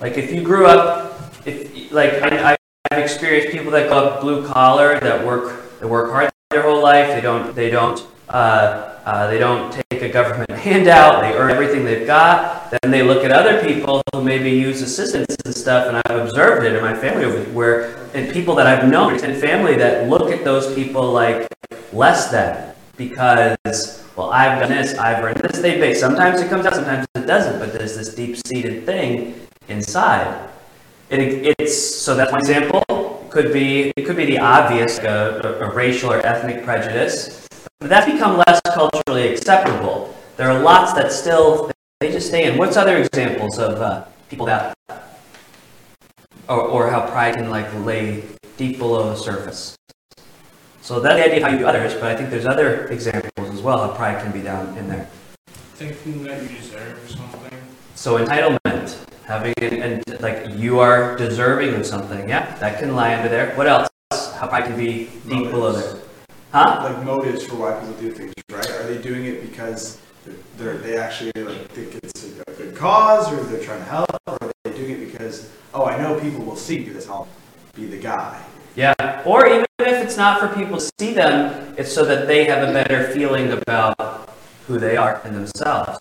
Like 0.01 0.17
if 0.19 0.33
you 0.33 0.43
grew 0.43 0.67
up, 0.67 1.33
if 1.47 1.93
like 1.93 2.15
I, 2.23 2.57
I've 2.91 2.99
experienced 2.99 3.53
people 3.53 3.71
that 3.73 3.89
go 3.89 3.99
up 3.99 4.21
blue 4.21 4.47
collar 4.47 5.01
that 5.01 5.25
work 5.25 5.79
that 5.81 5.89
work 5.89 6.11
hard 6.11 6.31
their 6.51 6.63
whole 6.63 6.83
life. 6.83 7.09
They 7.09 7.21
don't 7.21 7.55
they 7.55 7.71
don't 7.71 8.07
uh, 8.29 8.99
uh, 9.05 9.27
they 9.29 9.39
don't 9.39 9.73
take 9.73 10.03
a 10.03 10.09
government 10.09 10.51
handout. 10.59 11.23
They 11.23 11.33
earn 11.33 11.51
everything 11.51 11.85
they've 11.85 12.07
got. 12.07 12.71
Then 12.71 12.91
they 12.91 13.03
look 13.03 13.25
at 13.25 13.33
other 13.33 13.63
people 13.63 14.03
who 14.13 14.23
maybe 14.23 14.51
use 14.51 14.83
assistance 14.83 15.37
and 15.45 15.55
stuff. 15.55 15.89
And 15.89 15.97
I've 16.05 16.27
observed 16.27 16.67
it 16.67 16.75
in 16.75 16.83
my 16.83 16.95
family 16.95 17.27
where 17.53 17.97
and 18.15 18.33
people 18.33 18.55
that 18.57 18.67
I've 18.67 18.89
known 18.89 19.15
and 19.25 19.41
family 19.41 19.75
that 19.77 20.09
look 20.09 20.31
at 20.31 20.45
those 20.45 20.75
people 20.75 21.11
like 21.11 21.49
less 21.93 22.31
than 22.31 22.75
because 22.97 23.57
well 24.17 24.31
I've 24.31 24.61
done 24.61 24.71
this, 24.71 24.99
I've 24.99 25.25
earned 25.25 25.41
this. 25.41 25.61
They 25.61 25.81
base. 25.81 25.99
Sometimes 25.99 26.41
it 26.41 26.49
comes 26.49 26.67
out, 26.67 26.75
sometimes 26.75 27.07
it 27.15 27.27
doesn't. 27.27 27.59
But 27.59 27.73
there's 27.73 27.97
this 27.97 28.15
deep-seated 28.15 28.85
thing 28.85 29.47
inside. 29.69 30.51
It, 31.13 31.55
it's 31.59 31.77
so 31.77 32.15
that's 32.15 32.33
one 32.33 32.41
example. 32.41 32.83
It 32.89 33.31
could 33.31 33.53
be 33.53 33.93
it 33.97 34.07
could 34.07 34.17
be 34.17 34.25
the 34.25 34.39
obvious 34.39 34.97
like 34.97 35.07
a, 35.07 35.59
a 35.61 35.71
racial 35.71 36.11
or 36.11 36.25
ethnic 36.25 36.65
prejudice, 36.65 37.47
but 37.81 37.91
that's 37.91 38.11
become 38.11 38.39
less 38.39 38.61
culturally 38.73 39.29
acceptable. 39.29 40.15
There 40.39 40.51
are 40.51 40.59
lots 40.59 40.95
that 40.95 41.13
still 41.13 41.71
they 42.01 42.11
just 42.11 42.29
stay 42.29 42.51
in. 42.51 42.57
What's 42.57 42.79
other 42.79 42.97
examples 42.97 43.59
of 43.59 43.81
uh, 43.83 44.07
people 44.31 44.47
that 44.47 44.75
or, 46.49 46.61
or 46.63 46.91
how 46.91 47.07
pride 47.07 47.35
can 47.35 47.51
like 47.51 47.73
lay 47.85 48.25
deep 48.57 48.79
below 48.79 49.11
the 49.11 49.17
surface? 49.17 49.77
So 50.81 50.99
that's 50.99 51.17
the 51.17 51.25
idea 51.27 51.37
of 51.37 51.43
how 51.43 51.51
you 51.51 51.59
do 51.59 51.67
others, 51.67 51.93
but 51.93 52.05
I 52.05 52.17
think 52.17 52.31
there's 52.31 52.47
other 52.47 52.87
examples 52.87 53.51
as 53.51 53.61
well 53.61 53.87
how 53.87 53.95
pride 53.95 54.23
can 54.23 54.33
be 54.33 54.41
down 54.41 54.77
in 54.79 54.89
there. 54.89 55.07
Thinking 55.75 56.25
that 56.25 56.43
you 56.43 56.49
deserve 56.49 56.99
something. 57.09 57.59
So 57.95 58.19
entitlement, 58.19 59.02
having 59.33 59.55
and 59.61 60.05
like 60.21 60.47
you 60.51 60.79
are 60.79 61.17
deserving 61.17 61.75
of 61.75 61.87
something. 61.87 62.29
Yeah, 62.29 62.55
that 62.59 62.79
can 62.79 62.95
lie 62.95 63.15
under 63.15 63.31
there. 63.31 63.55
What 63.57 63.67
else? 63.67 63.89
How 64.39 64.51
I 64.51 64.61
can 64.61 64.77
be 64.77 65.09
deep 65.27 65.51
below 65.51 65.73
there. 65.73 66.03
Huh? 66.53 66.81
like 66.85 67.03
motives 67.03 67.47
for 67.47 67.57
why 67.57 67.73
people 67.81 67.95
do 67.95 68.13
things, 68.13 68.35
right? 68.51 68.71
Are 68.73 68.87
they 68.87 69.01
doing 69.01 69.25
it 69.25 69.41
because 69.41 69.99
they're, 70.59 70.77
they're 70.77 71.01
actually 71.01 71.33
like 71.43 71.67
think 71.71 71.95
it's 71.95 72.25
a, 72.25 72.43
a 72.47 72.55
good 72.57 72.77
cause, 72.77 73.33
or 73.33 73.43
they're 73.45 73.65
trying 73.65 73.79
to 73.79 73.87
help, 73.87 74.11
or 74.27 74.37
are 74.43 74.53
they 74.65 74.73
doing 74.73 74.91
it 74.91 75.11
because 75.11 75.51
oh, 75.73 75.87
I 75.87 75.97
know 75.97 76.21
people 76.21 76.45
will 76.45 76.57
see 76.57 76.85
this, 76.85 77.09
I'll 77.09 77.27
be 77.75 77.87
the 77.87 77.99
guy. 77.99 78.45
Yeah. 78.77 78.93
Or 79.25 79.47
even 79.47 79.65
if 79.79 80.05
it's 80.05 80.19
not 80.19 80.41
for 80.41 80.49
people 80.49 80.77
to 80.79 80.91
see 81.01 81.15
them, 81.15 81.75
it's 81.79 81.93
so 81.93 82.05
that 82.05 82.27
they 82.27 82.45
have 82.45 82.69
a 82.69 82.73
better 82.73 83.09
feeling 83.13 83.51
about 83.53 84.29
who 84.67 84.79
they 84.79 84.97
are 84.99 85.23
and 85.25 85.35
themselves. 85.35 85.99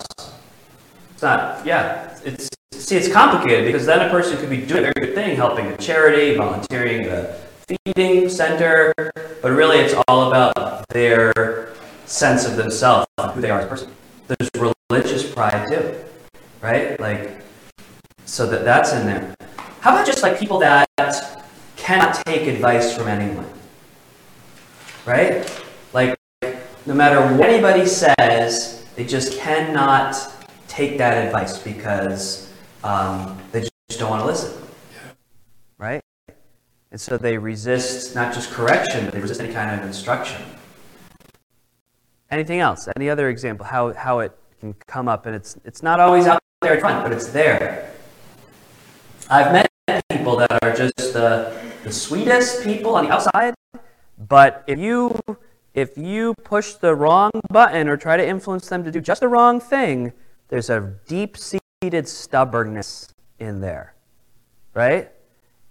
It's 1.13 1.21
not. 1.21 1.65
Yeah. 1.65 2.19
It's 2.25 2.49
see, 2.71 2.97
it's 2.97 3.11
complicated 3.11 3.65
because 3.65 3.85
then 3.85 4.05
a 4.05 4.09
person 4.09 4.37
could 4.37 4.49
be 4.49 4.57
doing 4.57 4.85
a 4.85 4.91
very 4.93 5.07
good 5.07 5.15
thing, 5.15 5.35
helping 5.35 5.67
a 5.67 5.77
charity, 5.77 6.35
volunteering 6.35 7.05
at 7.05 7.07
a 7.07 7.41
feeding 7.85 8.29
center, 8.29 8.93
but 8.95 9.51
really 9.51 9.77
it's 9.77 9.93
all 10.07 10.27
about 10.27 10.87
their 10.89 11.73
sense 12.05 12.45
of 12.45 12.55
themselves, 12.57 13.07
who 13.33 13.41
they 13.41 13.49
are 13.49 13.59
as 13.59 13.65
a 13.65 13.69
person. 13.69 13.91
There's 14.27 14.73
religious 14.89 15.29
pride 15.31 15.67
too, 15.69 15.95
right? 16.61 16.99
Like, 16.99 17.41
so 18.25 18.45
that 18.47 18.65
that's 18.65 18.93
in 18.93 19.05
there. 19.05 19.35
How 19.79 19.91
about 19.91 20.05
just 20.05 20.21
like 20.21 20.39
people 20.39 20.59
that 20.59 20.87
cannot 21.75 22.25
take 22.25 22.47
advice 22.47 22.95
from 22.95 23.07
anyone? 23.07 23.47
Right? 25.05 25.49
Like, 25.93 26.15
no 26.85 26.93
matter 26.93 27.19
what 27.35 27.49
anybody 27.49 27.85
says, 27.85 28.85
they 28.95 29.05
just 29.05 29.39
cannot 29.39 30.15
take 30.67 30.97
that 30.97 31.25
advice 31.25 31.57
because 31.57 32.50
um, 32.83 33.39
they 33.51 33.61
just 33.61 33.99
don't 33.99 34.09
want 34.09 34.21
to 34.21 34.25
listen. 34.25 34.61
Right? 35.77 36.01
And 36.91 36.99
so 36.99 37.17
they 37.17 37.37
resist 37.37 38.15
not 38.15 38.33
just 38.33 38.51
correction, 38.51 39.05
but 39.05 39.13
they 39.13 39.21
resist 39.21 39.39
any 39.39 39.53
kind 39.53 39.79
of 39.79 39.85
instruction. 39.85 40.41
Anything 42.29 42.59
else? 42.59 42.87
Any 42.95 43.09
other 43.09 43.29
example 43.29 43.65
how, 43.65 43.93
how 43.93 44.19
it 44.19 44.37
can 44.59 44.73
come 44.87 45.07
up? 45.07 45.25
And 45.25 45.35
it's, 45.35 45.57
it's 45.65 45.83
not 45.83 45.99
always 45.99 46.27
out 46.27 46.41
there 46.61 46.75
in 46.75 46.79
front, 46.79 47.03
but 47.03 47.11
it's 47.11 47.27
there. 47.27 47.91
I've 49.29 49.51
met 49.51 49.69
people 50.09 50.35
that 50.37 50.51
are 50.63 50.75
just 50.75 51.13
the, 51.13 51.57
the 51.83 51.91
sweetest 51.91 52.63
people 52.63 52.95
on 52.95 53.05
the 53.05 53.11
outside, 53.11 53.53
but 54.17 54.63
if 54.67 54.77
you 54.77 55.19
if 55.73 55.97
you 55.97 56.33
push 56.43 56.73
the 56.73 56.93
wrong 56.93 57.31
button 57.49 57.87
or 57.87 57.95
try 57.95 58.17
to 58.17 58.27
influence 58.27 58.67
them 58.67 58.83
to 58.83 58.91
do 58.91 58.99
just 58.99 59.21
the 59.21 59.27
wrong 59.27 59.59
thing, 59.59 60.11
there's 60.49 60.69
a 60.69 60.81
deep-seated 61.81 62.07
stubbornness 62.07 63.11
in 63.39 63.59
there, 63.59 63.95
right? 64.75 65.11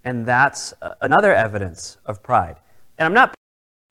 And 0.03 0.25
that's 0.25 0.73
another 0.99 1.33
evidence 1.33 1.99
of 2.05 2.21
pride. 2.21 2.57
And 2.97 3.05
I'm 3.05 3.13
not 3.13 3.33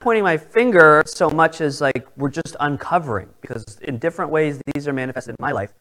pointing 0.01 0.23
my 0.23 0.37
finger 0.37 1.03
so 1.07 1.31
much 1.31 1.63
as 1.63 1.81
like 1.81 2.07
we're 2.19 2.29
just 2.29 2.57
uncovering 2.61 3.31
because 3.41 3.79
in 3.83 3.97
different 3.97 4.31
ways 4.31 4.61
these 4.75 4.87
are 4.87 4.93
manifested 4.93 5.31
in 5.31 5.43
my 5.43 5.53
life 5.53 5.73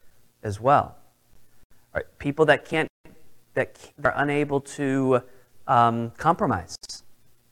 as 0.42 0.58
well. 0.58 0.96
Right? 1.94 2.04
People 2.18 2.46
that 2.46 2.64
can't, 2.64 2.88
that 3.52 3.78
are 4.02 4.14
unable 4.16 4.62
to 4.62 5.20
um, 5.68 6.10
compromise. 6.16 6.74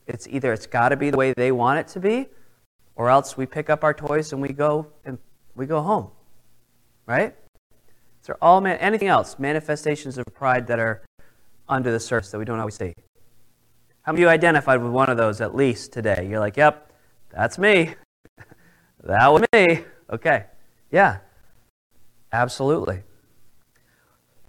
It's 0.07 0.27
either 0.29 0.55
it's 0.55 0.67
got 0.67 0.89
to 0.89 0.97
be 0.97 1.11
the 1.11 1.19
way 1.19 1.35
they 1.37 1.53
want 1.53 1.79
it 1.79 1.89
to 1.89 2.01
be, 2.01 2.29
or 2.97 3.11
else 3.11 3.37
we 3.37 3.45
pick 3.45 3.69
up 3.69 3.85
our 3.85 3.93
toys 3.93 4.33
and 4.33 4.41
we 4.41 4.49
go 4.49 4.87
and 5.05 5.19
we 5.55 5.67
go 5.67 5.83
home. 5.83 6.09
Right? 7.05 7.35
These 8.29 8.35
are 8.35 8.39
all 8.43 8.61
man- 8.61 8.77
anything 8.77 9.09
else 9.09 9.39
manifestations 9.39 10.19
of 10.19 10.27
pride 10.35 10.67
that 10.67 10.79
are 10.79 11.01
under 11.67 11.91
the 11.91 11.99
surface 11.99 12.31
that 12.31 12.39
we 12.39 12.45
don't 12.45 12.59
always 12.59 12.75
see. 12.75 12.93
How 14.03 14.13
many 14.13 14.23
of 14.23 14.27
you 14.27 14.29
identified 14.29 14.83
with 14.83 14.93
one 14.93 15.09
of 15.09 15.17
those 15.17 15.41
at 15.41 15.55
least 15.55 15.93
today? 15.93 16.29
You're 16.29 16.39
like, 16.39 16.59
yep, 16.59 16.93
that's 17.31 17.57
me. 17.57 17.95
that 19.05 19.33
was 19.33 19.45
me. 19.55 19.83
Okay. 20.11 20.45
Yeah. 20.91 21.21
Absolutely. 22.31 23.03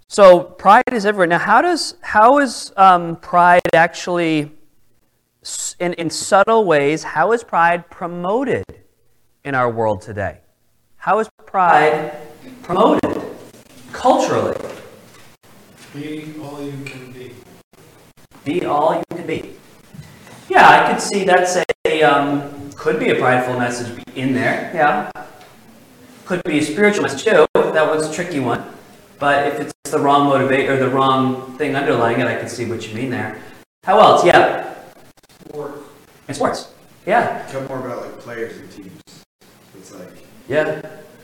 So 0.08 0.42
pride 0.42 0.84
is 0.92 1.06
everywhere. 1.06 1.28
Now, 1.28 1.38
how 1.38 1.62
does 1.62 1.94
how 2.02 2.38
is 2.38 2.74
um, 2.76 3.16
pride 3.16 3.62
actually, 3.72 4.52
in, 5.78 5.94
in 5.94 6.10
subtle 6.10 6.66
ways, 6.66 7.02
how 7.02 7.32
is 7.32 7.42
pride 7.42 7.88
promoted 7.88 8.64
in 9.42 9.54
our 9.54 9.70
world 9.70 10.02
today? 10.02 10.40
How 10.96 11.18
is 11.20 11.30
pride 11.46 12.12
promoted 12.62 13.09
culturally? 14.00 14.56
Be 15.92 16.34
all 16.40 16.62
you 16.64 16.84
can 16.84 17.12
be. 17.12 17.34
Be 18.44 18.64
all 18.64 18.96
you 18.96 19.16
can 19.16 19.26
be. 19.26 19.56
Yeah, 20.48 20.66
I 20.68 20.90
could 20.90 21.02
see 21.02 21.24
that's 21.24 21.56
a 21.86 22.02
um, 22.02 22.72
could 22.72 22.98
be 22.98 23.10
a 23.10 23.16
prideful 23.16 23.58
message 23.58 24.02
in 24.14 24.32
there. 24.32 24.70
Yeah, 24.74 25.10
could 26.24 26.42
be 26.44 26.58
a 26.58 26.62
spiritual 26.62 27.02
message 27.02 27.24
too. 27.24 27.46
That 27.54 27.86
one's 27.86 28.06
a 28.06 28.12
tricky 28.12 28.40
one. 28.40 28.64
But 29.18 29.48
if 29.48 29.60
it's 29.60 29.90
the 29.90 29.98
wrong 29.98 30.28
motivate 30.28 30.70
or 30.70 30.78
the 30.78 30.88
wrong 30.88 31.56
thing 31.58 31.76
underlying 31.76 32.20
it, 32.20 32.26
I 32.26 32.36
can 32.36 32.48
see 32.48 32.64
what 32.64 32.88
you 32.88 32.94
mean 32.94 33.10
there. 33.10 33.38
How 33.84 34.00
else? 34.00 34.24
Yeah. 34.24 34.74
Sports. 35.46 35.82
In 36.26 36.34
sports. 36.34 36.72
Yeah. 37.06 37.46
Talk 37.52 37.68
more 37.68 37.84
about 37.84 38.00
like 38.00 38.18
players 38.18 38.56
and 38.56 38.70
teams. 38.72 39.02
It's 39.76 39.92
like, 39.92 40.08
Yeah. 40.48 40.80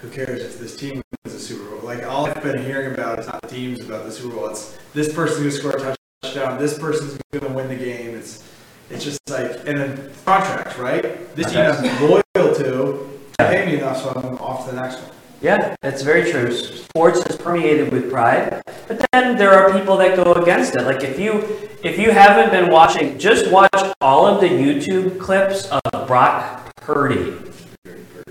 Who 0.06 0.12
cares 0.12 0.42
if 0.42 0.58
this 0.58 0.76
team 0.76 0.94
wins 0.94 1.34
the 1.34 1.40
Super 1.40 1.68
Bowl? 1.70 1.80
Like 1.80 2.04
all 2.04 2.26
I've 2.26 2.42
been 2.42 2.62
hearing 2.62 2.92
about 2.92 3.18
is 3.18 3.26
not 3.26 3.42
the 3.42 3.48
teams 3.48 3.80
about 3.80 4.04
the 4.04 4.12
Super 4.12 4.36
Bowl. 4.36 4.48
It's 4.48 4.76
this 4.94 5.12
person's 5.12 5.58
gonna 5.58 5.76
score 5.76 5.92
a 5.92 5.96
touchdown. 6.22 6.58
This 6.58 6.78
person's 6.78 7.18
gonna 7.32 7.52
win 7.52 7.68
the 7.68 7.76
game. 7.76 8.14
It's 8.14 8.42
it's 8.90 9.04
just 9.04 9.20
like 9.28 9.50
and 9.66 9.78
then 9.78 10.10
contracts, 10.24 10.78
right? 10.78 11.34
This 11.34 11.52
team 11.52 11.60
I'm 11.60 12.10
loyal 12.10 12.54
to. 12.56 13.10
Pay 13.38 13.66
me 13.66 13.78
enough, 13.78 14.02
so 14.02 14.10
I'm 14.10 14.38
off 14.38 14.66
to 14.66 14.74
the 14.74 14.80
next 14.80 15.02
one. 15.02 15.10
Yeah, 15.42 15.76
that's 15.82 16.00
very 16.02 16.30
true. 16.30 16.50
Sports 16.50 17.20
is 17.26 17.36
permeated 17.36 17.92
with 17.92 18.10
pride, 18.10 18.62
but 18.88 19.04
then 19.12 19.36
there 19.36 19.52
are 19.52 19.78
people 19.78 19.96
that 19.98 20.16
go 20.16 20.32
against 20.32 20.74
it. 20.74 20.82
Like 20.82 21.02
if 21.02 21.18
you 21.18 21.40
if 21.82 21.98
you 21.98 22.12
haven't 22.12 22.50
been 22.50 22.72
watching, 22.72 23.18
just 23.18 23.50
watch 23.50 23.70
all 24.00 24.26
of 24.26 24.40
the 24.40 24.48
YouTube 24.48 25.20
clips 25.20 25.68
of 25.68 26.06
Brock 26.06 26.74
Purdy 26.76 27.34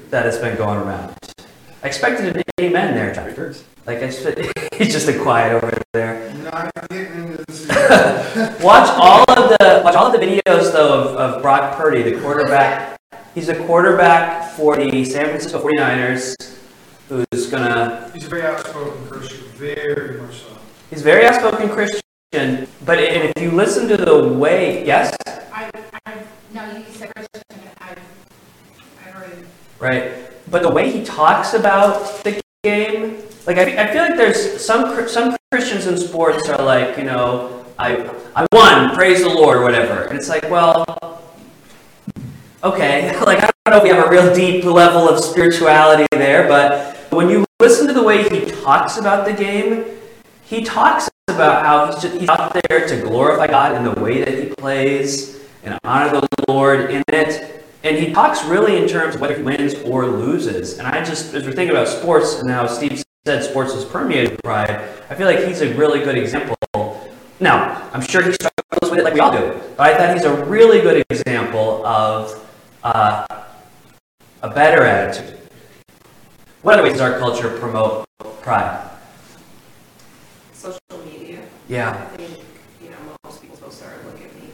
that 0.09 0.25
has 0.25 0.39
been 0.39 0.55
going 0.57 0.79
around. 0.79 1.24
I 1.85 1.87
expected 1.87 2.35
an 2.35 2.43
amen 2.59 2.95
there, 2.95 3.13
John. 3.13 3.53
Like 3.85 4.01
I 4.01 4.07
just, 4.07 4.25
he's 4.73 4.91
just 4.91 5.07
a 5.07 5.19
quiet 5.19 5.53
over 5.53 5.79
there. 5.93 6.33
Not 6.33 6.71
getting 6.89 7.35
this. 7.35 7.67
Watch 8.63 8.89
all 8.89 9.21
of 9.29 9.49
the 9.49 9.81
watch 9.83 9.93
all 9.93 10.07
of 10.07 10.19
the 10.19 10.25
videos 10.25 10.71
though 10.71 11.03
of, 11.03 11.15
of 11.15 11.41
Brock 11.43 11.77
Purdy, 11.77 12.01
the 12.01 12.19
quarterback. 12.19 12.99
He's 13.35 13.49
a 13.49 13.65
quarterback 13.67 14.51
for 14.53 14.75
the 14.75 15.05
San 15.05 15.25
Francisco 15.25 15.61
49ers 15.61 16.57
who's 17.07 17.45
gonna 17.51 18.09
He's 18.15 18.25
a 18.25 18.29
very 18.29 18.41
outspoken 18.41 19.07
Christian, 19.07 19.45
very 19.49 20.19
much 20.21 20.37
so. 20.37 20.57
He's 20.89 21.03
very 21.03 21.27
outspoken 21.27 21.69
Christian, 21.69 22.67
but 22.83 22.97
if 22.97 23.31
you 23.39 23.51
listen 23.51 23.87
to 23.89 23.97
the 23.97 24.27
way, 24.27 24.83
yes, 24.87 25.15
I, 25.27 25.69
I, 26.07 26.17
no, 26.51 26.65
you 26.77 26.83
said 26.89 27.13
Christian, 27.13 27.43
I, 27.79 27.95
I 29.05 29.11
already, 29.11 29.43
right, 29.77 30.34
but 30.49 30.61
the 30.61 30.69
way 30.69 30.91
he 30.91 31.03
talks 31.03 31.53
about 31.53 32.23
the 32.23 32.41
game, 32.63 33.17
like 33.45 33.57
I, 33.57 33.83
I 33.83 33.91
feel 33.91 34.03
like 34.03 34.17
there's 34.17 34.63
some 34.63 35.07
some 35.07 35.35
Christians 35.51 35.87
in 35.87 35.97
sports 35.97 36.49
are 36.49 36.63
like, 36.63 36.97
you 36.97 37.03
know, 37.03 37.65
I 37.77 38.09
I 38.35 38.47
won, 38.51 38.95
praise 38.95 39.21
the 39.21 39.29
Lord, 39.29 39.63
whatever, 39.63 40.03
and 40.03 40.17
it's 40.17 40.29
like, 40.29 40.49
well, 40.49 40.85
okay, 42.63 43.17
like 43.25 43.39
I 43.39 43.51
don't 43.65 43.71
know 43.71 43.77
if 43.77 43.83
we 43.83 43.89
have 43.89 44.05
a 44.05 44.09
real 44.09 44.33
deep 44.33 44.63
level 44.63 45.07
of 45.09 45.19
spirituality 45.23 46.05
there, 46.11 46.47
but 46.47 46.95
when 47.11 47.29
you 47.29 47.45
listen 47.59 47.87
to 47.87 47.93
the 47.93 48.03
way 48.03 48.27
he 48.29 48.51
talks 48.63 48.97
about 48.97 49.25
the 49.25 49.33
game, 49.33 49.85
he 50.43 50.63
talks 50.63 51.09
about 51.27 51.65
how 51.65 51.87
he's, 51.87 52.01
just, 52.01 52.17
he's 52.19 52.29
out 52.29 52.55
there 52.67 52.87
to 52.87 53.01
glorify 53.01 53.47
God 53.47 53.75
in 53.75 53.83
the 53.83 53.99
way 53.99 54.23
that 54.23 54.37
he 54.37 54.49
plays 54.49 55.39
and 55.63 55.77
honor 55.83 56.21
the 56.21 56.27
Lord 56.47 56.91
in 56.91 57.03
it. 57.09 57.64
And 57.85 57.95
he 57.99 58.11
talks 58.11 58.43
really 58.45 58.77
in 58.77 58.87
terms 58.87 59.13
of 59.13 59.21
whether 59.21 59.37
he 59.37 59.43
wins 59.43 59.75
or 59.85 60.07
loses. 60.07 60.79
And 60.79 60.87
I 60.87 61.03
just, 61.03 61.35
as 61.35 61.45
we're 61.45 61.51
thinking 61.51 61.69
about 61.69 61.87
sports 61.87 62.39
and 62.39 62.49
how 62.49 62.65
Steve 62.65 63.03
said 63.27 63.43
sports 63.43 63.73
is 63.75 63.85
permeated 63.85 64.31
with 64.31 64.41
pride, 64.41 64.71
I 65.07 65.13
feel 65.13 65.27
like 65.27 65.45
he's 65.45 65.61
a 65.61 65.71
really 65.75 65.99
good 65.99 66.17
example. 66.17 66.57
Now, 67.39 67.87
I'm 67.93 68.01
sure 68.01 68.23
he 68.23 68.31
struggles 68.33 68.89
with 68.89 68.97
it 68.97 69.03
like 69.03 69.13
we 69.13 69.19
all 69.19 69.31
do, 69.31 69.61
but 69.77 69.93
I 69.93 69.97
thought 69.99 70.15
he's 70.15 70.25
a 70.25 70.45
really 70.45 70.81
good 70.81 71.05
example 71.11 71.85
of 71.85 72.49
uh, 72.83 73.27
a 74.41 74.49
better 74.49 74.81
attitude. 74.81 75.37
What 76.63 76.73
other 76.73 76.83
ways 76.83 76.93
does 76.93 77.01
our 77.01 77.19
culture 77.19 77.55
promote 77.59 78.07
pride? 78.41 78.89
social 80.53 80.79
media. 81.05 81.43
Yeah, 81.67 81.91
I 81.91 82.17
think, 82.17 82.39
you 82.81 82.89
know, 82.89 82.97
most 83.23 83.41
people's 83.41 83.59
supposed 83.59 83.77
to 83.77 83.83
start 83.85 84.05
look 84.07 84.19
at 84.19 84.33
me, 84.33 84.49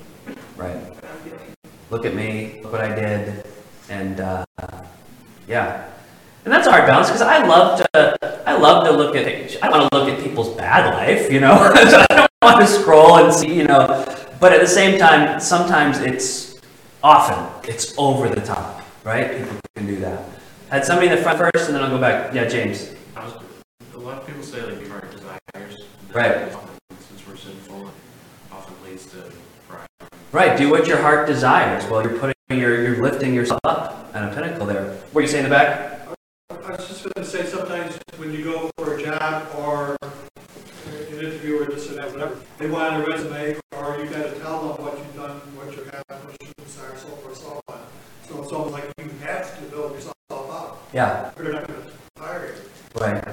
right. 0.57 0.75
what 0.75 1.05
I'm 1.05 1.29
doing. 1.29 1.55
Look 1.91 2.06
at 2.06 2.15
me, 2.15 2.62
look 2.63 2.71
what 2.71 2.82
I 2.82 2.95
did, 2.95 3.45
and 3.89 4.21
uh, 4.21 4.45
yeah, 5.45 5.91
and 6.45 6.54
that's 6.54 6.65
a 6.65 6.71
hard 6.71 6.88
balance 6.88 7.10
because 7.10 7.21
I 7.21 7.45
love 7.45 7.80
to, 7.82 8.17
I 8.47 8.56
love 8.56 8.86
to 8.88 8.91
look 8.93 9.13
at, 9.13 9.62
I 9.62 9.69
want 9.69 9.91
to 9.91 9.97
look 9.99 10.08
at 10.08 10.23
people's 10.23 10.56
bad 10.56 10.93
life, 10.93 11.30
you 11.30 11.41
know. 11.41 11.51
I 11.75 12.06
don't 12.15 12.32
want 12.41 12.62
to 12.62 12.67
scroll 12.67 13.17
and 13.17 13.34
see, 13.34 13.54
you 13.54 13.65
know. 13.65 14.06
But 14.39 14.54
at 14.54 14.62
the 14.62 14.67
same 14.67 14.97
time, 14.97 15.41
sometimes 15.41 15.99
it's 15.99 16.62
often 17.04 17.69
it's 17.69 17.93
over 17.97 18.30
the 18.30 18.39
top, 18.39 18.82
right? 19.04 19.38
People 19.38 19.58
can 19.75 19.86
do 19.86 19.97
that. 19.97 20.30
Had 20.69 20.86
somebody 20.86 21.10
in 21.10 21.15
the 21.17 21.21
front 21.21 21.39
first, 21.39 21.67
and 21.67 21.75
then 21.75 21.84
I'll 21.84 21.89
go 21.89 21.99
back. 21.99 22.34
Yeah, 22.34 22.47
James. 22.47 22.95
I 23.17 23.25
was, 23.25 23.34
a 23.93 23.97
lot 23.97 24.17
of 24.17 24.25
people 24.25 24.43
say 24.43 24.62
like 24.63 24.80
your 24.80 24.91
heart 24.91 25.12
desires. 25.12 25.84
Right. 26.13 26.54
Often, 26.54 26.69
Since 27.01 27.27
we're 27.27 27.36
sinful, 27.36 27.88
it 27.89 27.93
often 28.49 28.75
leads 28.86 29.06
to 29.08 29.30
pride. 29.67 29.88
Right, 30.31 30.57
do 30.57 30.69
what 30.69 30.87
your 30.87 31.01
heart 31.01 31.27
desires. 31.27 31.85
Well, 31.87 32.03
you're 32.03 32.17
putting, 32.17 32.35
you're, 32.49 32.81
you're 32.81 33.03
lifting 33.03 33.33
yourself 33.33 33.59
up 33.65 34.09
at 34.13 34.31
a 34.31 34.33
pinnacle 34.33 34.65
there. 34.65 34.95
What 35.11 35.19
are 35.19 35.21
you 35.23 35.27
saying 35.27 35.43
in 35.43 35.49
the 35.49 35.55
back? 35.55 36.07
I 36.49 36.71
was 36.71 36.87
just 36.87 37.03
gonna 37.03 37.27
say, 37.27 37.45
sometimes 37.45 37.99
when 38.15 38.31
you 38.31 38.45
go 38.45 38.71
for 38.77 38.95
a 38.95 39.03
job 39.03 39.53
or 39.57 39.97
an 40.01 41.07
interview 41.09 41.61
or 41.61 41.65
this 41.65 41.89
or 41.91 41.95
that, 41.95 42.13
whatever, 42.13 42.37
they 42.57 42.69
want 42.69 42.95
a 42.95 43.11
resume, 43.11 43.59
or 43.75 43.97
you 43.97 44.09
gotta 44.09 44.31
tell 44.39 44.73
them 44.73 44.85
what 44.85 44.97
you've 44.97 45.15
done, 45.17 45.35
what 45.53 45.75
you 45.75 45.83
have, 45.83 46.03
your 46.09 46.17
accomplishments 46.17 46.79
are, 46.79 46.97
so 46.97 47.07
forth, 47.07 47.37
so 47.37 47.61
on. 47.67 47.79
So 48.29 48.41
it's 48.41 48.53
almost 48.53 48.73
like 48.73 48.85
you 48.99 49.09
have 49.25 49.59
to 49.59 49.65
build 49.65 49.95
yourself 49.95 50.15
up. 50.31 50.87
Yeah, 50.93 51.31
or 51.35 51.43
they're 51.43 51.53
not 51.53 51.67
gonna 51.67 51.83
hire 52.17 52.55
you. 52.55 53.01
right. 53.01 53.27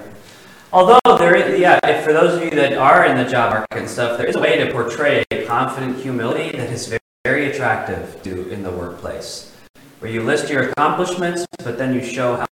Although 0.70 1.16
there 1.16 1.34
is, 1.34 1.58
yeah, 1.58 1.80
if 1.82 2.04
for 2.04 2.12
those 2.12 2.36
of 2.36 2.44
you 2.44 2.50
that 2.50 2.74
are 2.74 3.06
in 3.06 3.16
the 3.16 3.24
job 3.24 3.54
market 3.54 3.78
and 3.78 3.88
stuff, 3.88 4.18
there 4.18 4.26
is 4.26 4.36
a 4.36 4.40
way 4.40 4.58
to 4.58 4.70
portray 4.70 5.24
confident 5.46 5.96
humility 5.96 6.54
that 6.58 6.68
is 6.70 6.86
very, 6.88 7.00
very 7.24 7.50
attractive 7.50 8.22
to 8.24 8.50
in 8.50 8.62
the 8.62 8.70
workplace, 8.70 9.56
where 10.00 10.10
you 10.10 10.22
list 10.22 10.50
your 10.50 10.68
accomplishments, 10.68 11.46
but 11.64 11.78
then 11.78 11.94
you 11.94 12.04
show 12.04 12.36
how. 12.36 12.46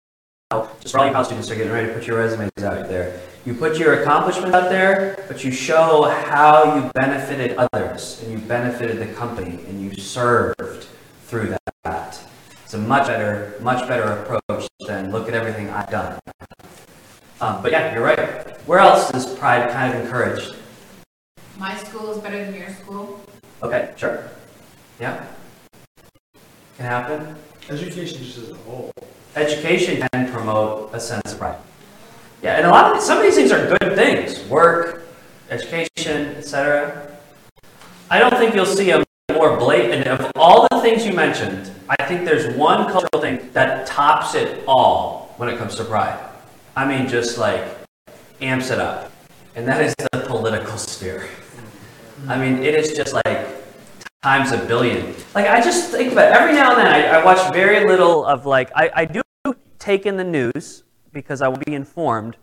how 0.51 0.71
just 0.81 0.93
for 0.93 1.01
all 1.01 1.07
you 1.07 1.13
college 1.13 1.27
students 1.27 1.51
are 1.51 1.57
getting 1.57 1.73
ready 1.73 1.89
to 1.89 1.93
put 1.93 2.07
your 2.07 2.19
resumes 2.19 2.51
out 2.63 2.89
there. 2.89 3.21
You 3.45 3.53
put 3.53 3.79
your 3.79 4.01
accomplishments 4.01 4.55
out 4.57 4.71
there, 4.71 5.23
but 5.29 5.45
you 5.45 5.51
show 5.51 6.05
how 6.05 6.75
you 6.75 6.91
benefited 6.95 7.55
others 7.59 8.23
and 8.23 8.33
you 8.33 8.39
benefited 8.39 8.99
the 8.99 9.13
company 9.13 9.61
and 9.69 9.79
you 9.83 9.95
served 9.95 10.87
through 11.27 11.55
that. 11.85 12.19
It's 12.65 12.75
a 12.75 12.79
much 12.79 13.09
better, 13.09 13.55
much 13.61 13.87
better 13.87 14.05
approach 14.05 14.69
than 14.87 15.13
look 15.13 15.29
at 15.29 15.35
everything 15.35 15.69
I've 15.69 15.91
done. 15.91 16.19
Um, 17.41 17.63
but 17.63 17.71
yeah, 17.71 17.95
you're 17.95 18.05
right. 18.05 18.61
Where 18.67 18.79
else 18.79 19.13
is 19.15 19.27
pride 19.39 19.71
kind 19.71 19.95
of 19.95 20.05
encouraged? 20.05 20.57
my 21.59 21.75
school 21.77 22.11
is 22.13 22.19
better 22.19 22.45
than 22.45 22.55
your 22.55 22.71
school. 22.71 23.21
Okay, 23.63 23.93
sure. 23.97 24.29
Yeah. 25.01 25.25
Can 26.77 26.87
happen. 26.87 27.37
Education 27.71 28.19
just 28.19 28.39
as 28.39 28.51
a 28.51 28.55
whole. 28.55 28.93
Education 29.35 30.07
can 30.13 30.31
promote 30.33 30.95
a 30.95 31.01
sense 31.01 31.33
of 31.33 31.39
pride. 31.39 31.59
Yeah, 32.43 32.57
and 32.57 32.67
a 32.67 32.71
lot 32.71 32.95
of 32.95 33.03
some 33.03 33.19
of 33.19 33.25
these 33.25 33.35
things 33.35 33.51
are 33.53 33.77
good 33.79 33.95
things. 33.97 34.45
Work, 34.49 35.07
education, 35.51 36.37
etc. 36.37 37.17
I 38.11 38.19
don't 38.19 38.37
think 38.37 38.55
you'll 38.55 38.67
see 38.67 38.91
a 38.91 39.03
more 39.33 39.57
blatant 39.57 40.07
of 40.07 40.31
all 40.37 40.67
the 40.71 40.81
things 40.81 41.05
you 41.05 41.13
mentioned. 41.13 41.71
I 41.89 42.07
think 42.07 42.25
there's 42.25 42.55
one 42.57 42.91
cultural 42.91 43.21
thing 43.21 43.51
that 43.53 43.87
tops 43.87 44.35
it 44.35 44.63
all 44.69 45.35
when 45.39 45.49
it 45.49 45.59
comes 45.59 45.77
to 45.77 45.85
pride. 45.85 46.19
I 46.77 46.85
mean, 46.87 47.09
just 47.09 47.39
like 47.39 47.65
amps 48.43 48.71
it 48.71 48.79
up, 48.79 49.11
and 49.55 49.67
that 49.67 49.81
is 49.81 49.95
the 50.13 50.21
political 50.29 50.77
sphere. 50.77 51.27
I 52.29 52.39
mean, 52.39 52.63
it 52.63 52.75
is 52.75 52.95
just 52.95 53.15
like 53.15 53.47
times 54.23 54.53
a 54.53 54.59
billion. 54.59 55.15
Like 55.35 55.47
I 55.47 55.63
just 55.63 55.91
think 55.91 56.13
about 56.13 56.33
every 56.35 56.53
now 56.53 56.73
and 56.73 56.81
then. 56.81 56.87
I, 56.87 57.19
I 57.19 57.25
watch 57.25 57.51
very 57.55 57.87
little 57.87 58.27
of 58.27 58.45
like 58.45 58.71
I, 58.77 58.91
I 58.95 59.05
do 59.07 59.23
take 59.79 60.05
in 60.05 60.19
the 60.19 60.25
news 60.25 60.85
because 61.13 61.41
I 61.41 61.49
will 61.49 61.63
be 61.65 61.73
informed, 61.73 62.37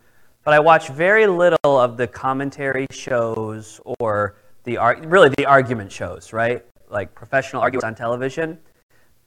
but 0.43 0.55
I 0.55 0.59
watch 0.59 0.87
very 0.89 1.27
little 1.27 1.77
of 1.77 1.95
the 1.95 2.07
commentary 2.07 2.87
shows 2.89 3.79
or 3.99 4.37
the 4.63 4.77
really 5.05 5.29
the 5.37 5.45
argument 5.45 5.91
shows, 5.91 6.33
right? 6.33 6.65
Like 6.89 7.13
professional 7.13 7.61
arguments 7.61 7.85
on 7.85 7.93
television. 7.93 8.57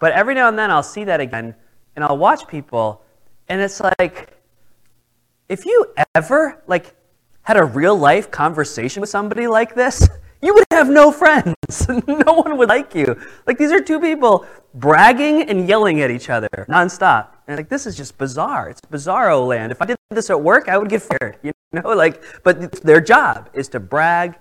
But 0.00 0.14
every 0.14 0.34
now 0.34 0.48
and 0.48 0.58
then 0.58 0.72
I'll 0.72 0.82
see 0.82 1.04
that 1.04 1.20
again, 1.20 1.54
and 1.94 2.04
I'll 2.04 2.18
watch 2.18 2.48
people, 2.48 3.02
and 3.48 3.60
it's 3.60 3.80
like, 3.98 4.35
if 5.48 5.64
you 5.64 5.92
ever 6.14 6.62
like 6.66 6.94
had 7.42 7.56
a 7.56 7.64
real 7.64 7.96
life 7.96 8.30
conversation 8.30 9.00
with 9.00 9.10
somebody 9.10 9.46
like 9.46 9.74
this, 9.74 10.08
you 10.42 10.54
would 10.54 10.64
have 10.70 10.88
no 10.88 11.12
friends. 11.12 11.54
no 11.88 12.32
one 12.32 12.58
would 12.58 12.68
like 12.68 12.94
you. 12.94 13.18
Like 13.46 13.58
these 13.58 13.72
are 13.72 13.80
two 13.80 14.00
people 14.00 14.46
bragging 14.74 15.48
and 15.48 15.68
yelling 15.68 16.00
at 16.00 16.10
each 16.10 16.28
other 16.28 16.48
nonstop. 16.68 17.28
And 17.46 17.56
like 17.56 17.68
this 17.68 17.86
is 17.86 17.96
just 17.96 18.18
bizarre. 18.18 18.68
It's 18.68 18.80
bizarro 18.80 19.46
land. 19.46 19.72
If 19.72 19.80
I 19.80 19.86
did 19.86 19.96
this 20.10 20.30
at 20.30 20.40
work, 20.40 20.68
I 20.68 20.78
would 20.78 20.88
get 20.88 21.02
fired. 21.02 21.38
You 21.72 21.82
know, 21.82 21.90
like 21.90 22.22
but 22.44 22.72
their 22.82 23.00
job 23.00 23.50
is 23.52 23.68
to 23.70 23.80
brag, 23.80 24.38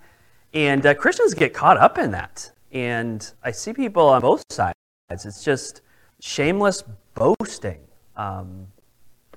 and 0.54 0.86
uh, 0.86 0.94
Christians 0.94 1.34
get 1.34 1.56
caught 1.56 1.78
up 1.78 1.98
in 1.98 2.12
that. 2.12 2.52
And 2.72 3.30
I 3.44 3.52
see 3.52 3.74
people 3.74 4.08
on 4.08 4.22
both 4.22 4.44
sides. 4.52 4.76
It's 5.10 5.44
just 5.44 5.82
shameless 6.22 6.84
boasting. 7.16 7.80
Um, 8.16 8.68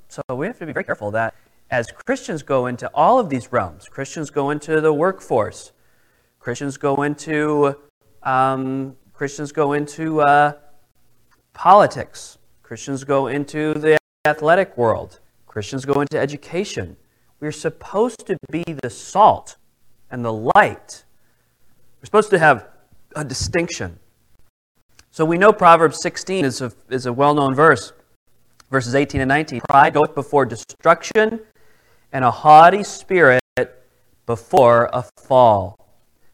so 0.08 0.22
we 0.30 0.46
have 0.46 0.58
to 0.58 0.66
be 0.66 0.72
very 0.72 0.84
careful 0.84 1.10
that 1.12 1.34
as 1.70 1.88
Christians 2.06 2.42
go 2.42 2.66
into 2.66 2.90
all 2.94 3.18
of 3.18 3.28
these 3.28 3.52
realms, 3.52 3.88
Christians 3.88 4.30
go 4.30 4.50
into 4.50 4.80
the 4.80 4.92
workforce, 4.92 5.72
Christians 6.40 6.76
go 6.76 7.02
into 7.02 7.76
um, 8.22 8.96
Christians 9.12 9.50
go 9.50 9.72
into 9.72 10.20
uh, 10.20 10.52
politics. 11.52 12.38
Christians 12.62 13.02
go 13.02 13.26
into 13.26 13.74
the 13.74 13.98
athletic 14.24 14.76
world. 14.76 15.20
Christians 15.46 15.84
go 15.84 16.00
into 16.00 16.18
education. 16.18 16.96
We're 17.40 17.50
supposed 17.50 18.26
to 18.26 18.36
be 18.50 18.62
the 18.62 18.90
salt 18.90 19.56
and 20.10 20.24
the 20.24 20.32
light. 20.32 21.04
We're 22.00 22.04
supposed 22.04 22.30
to 22.30 22.38
have 22.38 22.68
a 23.16 23.24
distinction. 23.24 23.98
So 25.10 25.24
we 25.24 25.36
know 25.36 25.52
Proverbs 25.52 26.00
16 26.00 26.44
is 26.44 26.60
a, 26.60 26.72
is 26.88 27.06
a 27.06 27.12
well 27.12 27.34
known 27.34 27.54
verse, 27.54 27.92
verses 28.70 28.94
18 28.94 29.20
and 29.20 29.28
19. 29.28 29.62
Pride 29.68 29.94
goeth 29.94 30.14
before 30.14 30.44
destruction, 30.44 31.40
and 32.12 32.24
a 32.24 32.30
haughty 32.30 32.82
spirit 32.82 33.40
before 34.26 34.90
a 34.92 35.04
fall. 35.16 35.78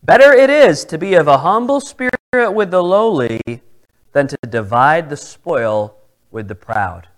Better 0.02 0.32
it 0.32 0.50
is 0.50 0.84
to 0.86 0.98
be 0.98 1.14
of 1.14 1.28
a 1.28 1.38
humble 1.38 1.80
spirit 1.80 2.18
with 2.32 2.70
the 2.70 2.82
lowly 2.82 3.40
than 4.12 4.28
to 4.28 4.36
divide 4.48 5.08
the 5.08 5.16
spoil 5.16 5.96
with 6.30 6.48
the 6.48 6.54
proud. 6.54 7.08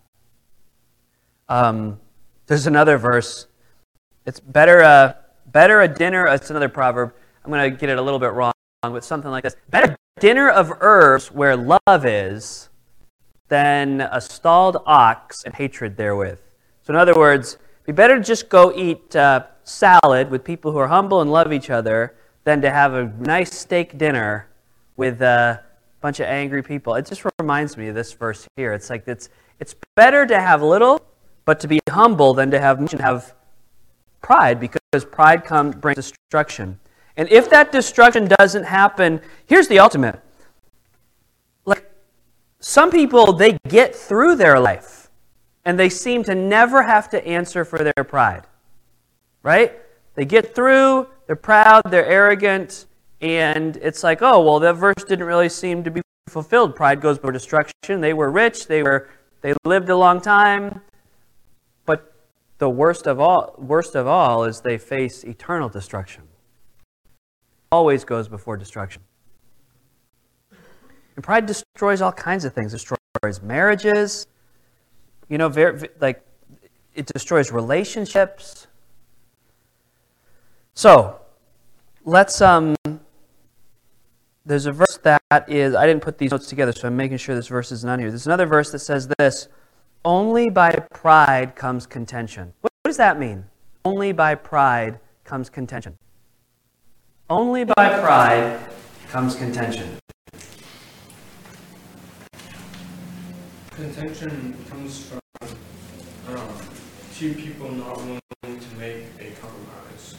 Um, 1.48 2.00
there's 2.46 2.66
another 2.66 2.96
verse. 2.98 3.46
It's 4.24 4.40
better 4.40 4.80
a, 4.80 5.16
better 5.46 5.80
a 5.80 5.88
dinner, 5.88 6.26
it's 6.26 6.50
another 6.50 6.68
proverb. 6.68 7.14
I'm 7.44 7.50
going 7.50 7.70
to 7.70 7.76
get 7.76 7.88
it 7.88 7.98
a 7.98 8.02
little 8.02 8.18
bit 8.18 8.32
wrong, 8.32 8.52
but 8.82 9.04
something 9.04 9.30
like 9.30 9.44
this. 9.44 9.56
Better 9.68 9.96
dinner 10.20 10.48
of 10.48 10.72
herbs 10.80 11.30
where 11.30 11.56
love 11.56 12.04
is 12.04 12.68
than 13.48 14.00
a 14.00 14.20
stalled 14.20 14.78
ox 14.86 15.44
and 15.44 15.54
hatred 15.54 15.96
therewith. 15.96 16.40
So, 16.82 16.92
in 16.92 16.96
other 16.96 17.14
words, 17.14 17.58
be 17.86 17.92
better 17.92 18.18
to 18.18 18.22
just 18.22 18.48
go 18.48 18.72
eat 18.74 19.14
uh, 19.14 19.46
salad 19.62 20.30
with 20.30 20.42
people 20.44 20.72
who 20.72 20.78
are 20.78 20.88
humble 20.88 21.20
and 21.20 21.30
love 21.30 21.52
each 21.52 21.70
other 21.70 22.16
than 22.44 22.60
to 22.60 22.70
have 22.70 22.94
a 22.94 23.06
nice 23.18 23.56
steak 23.56 23.96
dinner 23.96 24.48
with 24.96 25.22
a 25.22 25.62
bunch 26.00 26.20
of 26.20 26.26
angry 26.26 26.62
people. 26.62 26.94
It 26.96 27.06
just 27.06 27.22
reminds 27.38 27.76
me 27.76 27.88
of 27.88 27.94
this 27.94 28.12
verse 28.12 28.46
here. 28.56 28.72
It's 28.72 28.90
like 28.90 29.06
it's 29.06 29.28
it's 29.60 29.74
better 29.94 30.26
to 30.26 30.40
have 30.40 30.62
little, 30.62 31.00
but 31.44 31.60
to 31.60 31.68
be 31.68 31.80
humble 31.88 32.34
than 32.34 32.50
to 32.50 32.60
have 32.60 32.78
have 33.00 33.34
pride, 34.20 34.58
because 34.60 35.04
pride 35.04 35.44
comes 35.44 35.76
brings 35.76 35.96
destruction. 35.96 36.78
And 37.16 37.28
if 37.30 37.48
that 37.50 37.72
destruction 37.72 38.28
doesn't 38.38 38.64
happen, 38.64 39.20
here's 39.46 39.68
the 39.68 39.78
ultimate. 39.78 40.20
Like 41.64 41.90
some 42.60 42.90
people, 42.90 43.32
they 43.32 43.58
get 43.68 43.94
through 43.94 44.36
their 44.36 44.60
life, 44.60 45.05
and 45.66 45.78
they 45.78 45.88
seem 45.88 46.22
to 46.22 46.34
never 46.34 46.84
have 46.84 47.10
to 47.10 47.26
answer 47.26 47.64
for 47.64 47.78
their 47.80 48.04
pride. 48.04 48.46
Right? 49.42 49.76
They 50.14 50.24
get 50.24 50.54
through, 50.54 51.08
they're 51.26 51.36
proud, 51.36 51.82
they're 51.90 52.06
arrogant, 52.06 52.86
and 53.20 53.76
it's 53.78 54.02
like, 54.04 54.22
oh, 54.22 54.40
well, 54.42 54.60
that 54.60 54.74
verse 54.74 55.04
didn't 55.06 55.26
really 55.26 55.48
seem 55.48 55.82
to 55.82 55.90
be 55.90 56.00
fulfilled. 56.28 56.76
Pride 56.76 57.00
goes 57.00 57.18
before 57.18 57.32
destruction. 57.32 58.00
They 58.00 58.14
were 58.14 58.30
rich, 58.30 58.68
they 58.68 58.82
were 58.82 59.10
they 59.42 59.54
lived 59.64 59.88
a 59.88 59.96
long 59.96 60.20
time. 60.20 60.80
But 61.84 62.12
the 62.58 62.70
worst 62.70 63.06
of 63.06 63.20
all 63.20 63.54
worst 63.58 63.96
of 63.96 64.06
all 64.06 64.44
is 64.44 64.60
they 64.60 64.78
face 64.78 65.24
eternal 65.24 65.68
destruction. 65.68 66.22
Always 67.72 68.04
goes 68.04 68.28
before 68.28 68.56
destruction. 68.56 69.02
And 71.16 71.24
pride 71.24 71.46
destroys 71.46 72.00
all 72.00 72.12
kinds 72.12 72.44
of 72.44 72.52
things. 72.52 72.72
It 72.72 72.78
destroys 72.78 73.42
marriages. 73.42 74.26
You 75.28 75.38
know, 75.38 75.48
very, 75.48 75.88
like 76.00 76.22
it 76.94 77.06
destroys 77.06 77.52
relationships. 77.52 78.66
So, 80.74 81.20
let's 82.04 82.40
um 82.40 82.76
there's 84.44 84.66
a 84.66 84.72
verse 84.72 84.98
that 85.02 85.20
is 85.48 85.74
I 85.74 85.86
didn't 85.86 86.02
put 86.02 86.18
these 86.18 86.30
notes 86.30 86.48
together, 86.48 86.72
so 86.72 86.86
I'm 86.86 86.96
making 86.96 87.18
sure 87.18 87.34
this 87.34 87.48
verse 87.48 87.72
is 87.72 87.84
not 87.84 87.98
here. 87.98 88.10
There's 88.10 88.26
another 88.26 88.46
verse 88.46 88.70
that 88.70 88.78
says 88.78 89.08
this, 89.18 89.48
only 90.04 90.48
by 90.48 90.70
pride 90.92 91.56
comes 91.56 91.86
contention. 91.86 92.52
What, 92.60 92.72
what 92.82 92.90
does 92.90 92.96
that 92.96 93.18
mean? 93.18 93.46
Only 93.84 94.12
by 94.12 94.36
pride 94.36 95.00
comes 95.24 95.50
contention. 95.50 95.98
Only 97.28 97.64
by 97.64 97.74
pride 97.74 98.60
comes 99.08 99.34
contention. 99.34 99.98
Contention 103.76 104.56
comes 104.70 105.04
from 105.04 105.20
um, 106.28 106.48
two 107.14 107.34
people 107.34 107.70
not 107.72 107.98
willing 107.98 108.20
to 108.42 108.76
make 108.78 109.04
a 109.20 109.30
compromise. 109.38 110.14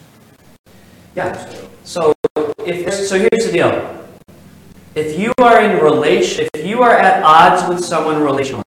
Yeah. 1.15 1.51
So 1.83 2.13
if 2.59 2.93
so, 2.93 3.17
here's 3.17 3.47
the 3.47 3.51
deal. 3.51 4.07
If 4.93 5.17
you 5.17 5.33
are 5.39 5.59
in 5.59 5.83
relation, 5.83 6.47
if 6.53 6.67
you 6.67 6.83
are 6.83 6.95
at 6.95 7.23
odds 7.23 7.67
with 7.67 7.83
someone 7.83 8.17
relationally, 8.17 8.61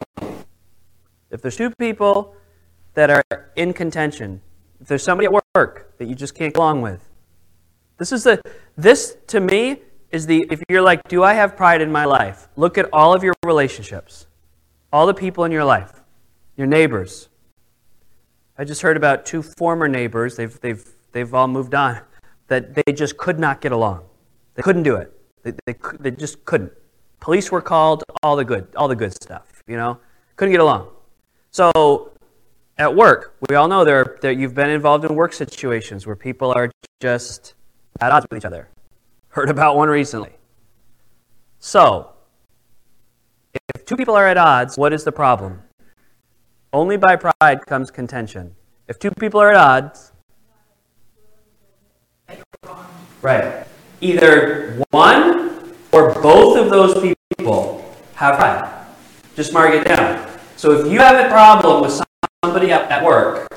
if 1.30 1.40
there's 1.40 1.56
two 1.56 1.70
people 1.78 2.34
that 2.94 3.10
are 3.10 3.22
in 3.54 3.72
contention, 3.72 4.40
if 4.80 4.88
there's 4.88 5.04
somebody 5.04 5.26
at 5.26 5.44
work 5.54 5.96
that 5.98 6.08
you 6.08 6.16
just 6.16 6.34
can't 6.34 6.52
get 6.52 6.58
along 6.58 6.82
with, 6.82 7.08
this 7.98 8.10
is 8.10 8.24
the 8.24 8.42
this 8.76 9.16
to 9.28 9.38
me 9.38 9.82
is 10.10 10.26
the 10.26 10.44
if 10.50 10.60
you're 10.68 10.82
like, 10.82 11.06
do 11.06 11.22
I 11.22 11.34
have 11.34 11.56
pride 11.56 11.80
in 11.80 11.92
my 11.92 12.06
life? 12.06 12.48
Look 12.56 12.76
at 12.76 12.88
all 12.92 13.14
of 13.14 13.22
your 13.22 13.34
relationships, 13.44 14.26
all 14.92 15.06
the 15.06 15.14
people 15.14 15.44
in 15.44 15.52
your 15.52 15.64
life, 15.64 16.02
your 16.56 16.66
neighbors. 16.66 17.28
I 18.58 18.64
just 18.64 18.82
heard 18.82 18.96
about 18.96 19.24
two 19.24 19.42
former 19.42 19.88
neighbors. 19.88 20.36
They've 20.36 20.60
they've 20.60 20.84
they've 21.12 21.32
all 21.32 21.48
moved 21.48 21.74
on 21.74 22.00
that 22.50 22.74
they 22.74 22.92
just 22.92 23.16
could 23.16 23.38
not 23.38 23.60
get 23.60 23.72
along. 23.72 24.04
They 24.54 24.62
couldn't 24.62 24.82
do 24.82 24.96
it. 24.96 25.12
They, 25.42 25.52
they, 25.66 25.74
they 26.00 26.10
just 26.10 26.44
couldn't. 26.44 26.72
Police 27.20 27.50
were 27.52 27.62
called, 27.62 28.02
all 28.22 28.36
the 28.36 28.44
good, 28.44 28.66
all 28.76 28.88
the 28.88 28.96
good 28.96 29.14
stuff, 29.22 29.62
you 29.66 29.76
know? 29.76 29.98
Couldn't 30.36 30.52
get 30.52 30.60
along. 30.60 30.88
So 31.52 32.12
at 32.76 32.94
work, 32.94 33.36
we 33.48 33.56
all 33.56 33.68
know 33.68 33.84
there, 33.84 34.18
that 34.22 34.36
you've 34.36 34.54
been 34.54 34.68
involved 34.70 35.04
in 35.04 35.14
work 35.14 35.32
situations 35.32 36.06
where 36.06 36.16
people 36.16 36.52
are 36.52 36.70
just 37.00 37.54
at 38.00 38.10
odds 38.10 38.26
with 38.28 38.38
each 38.38 38.44
other. 38.44 38.68
Heard 39.28 39.48
about 39.48 39.76
one 39.76 39.88
recently. 39.88 40.32
So, 41.60 42.12
two 43.90 43.96
people 43.96 44.14
are 44.14 44.28
at 44.28 44.38
odds, 44.38 44.78
what 44.78 44.92
is 44.92 45.02
the 45.02 45.10
problem? 45.10 45.60
Only 46.72 46.96
by 46.96 47.16
pride 47.16 47.66
comes 47.66 47.90
contention. 47.90 48.54
If 48.86 49.00
two 49.00 49.10
people 49.10 49.40
are 49.40 49.50
at 49.50 49.56
odds, 49.56 50.12
Right. 53.20 53.66
Either 54.00 54.80
one 54.90 55.74
or 55.90 56.14
both 56.22 56.56
of 56.56 56.70
those 56.70 56.94
people 57.36 57.92
have 58.14 58.36
pride. 58.36 58.86
Just 59.34 59.52
mark 59.52 59.74
it 59.74 59.84
down. 59.84 60.30
So 60.54 60.70
if 60.70 60.92
you 60.92 61.00
have 61.00 61.26
a 61.26 61.28
problem 61.28 61.82
with 61.82 62.00
somebody 62.44 62.70
at 62.70 63.04
work, 63.04 63.48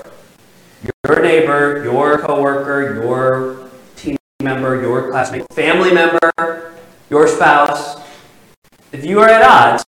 your 1.06 1.22
neighbor, 1.22 1.84
your 1.84 2.18
coworker, 2.18 3.04
your 3.04 3.70
team 3.96 4.18
member, 4.42 4.82
your 4.82 5.12
classmate, 5.12 5.46
family 5.54 5.94
member, 5.94 6.74
your 7.12 7.28
spouse, 7.28 8.02
if 8.92 9.06
you 9.06 9.20
are 9.20 9.30
at 9.30 9.44
odds, 9.44 9.86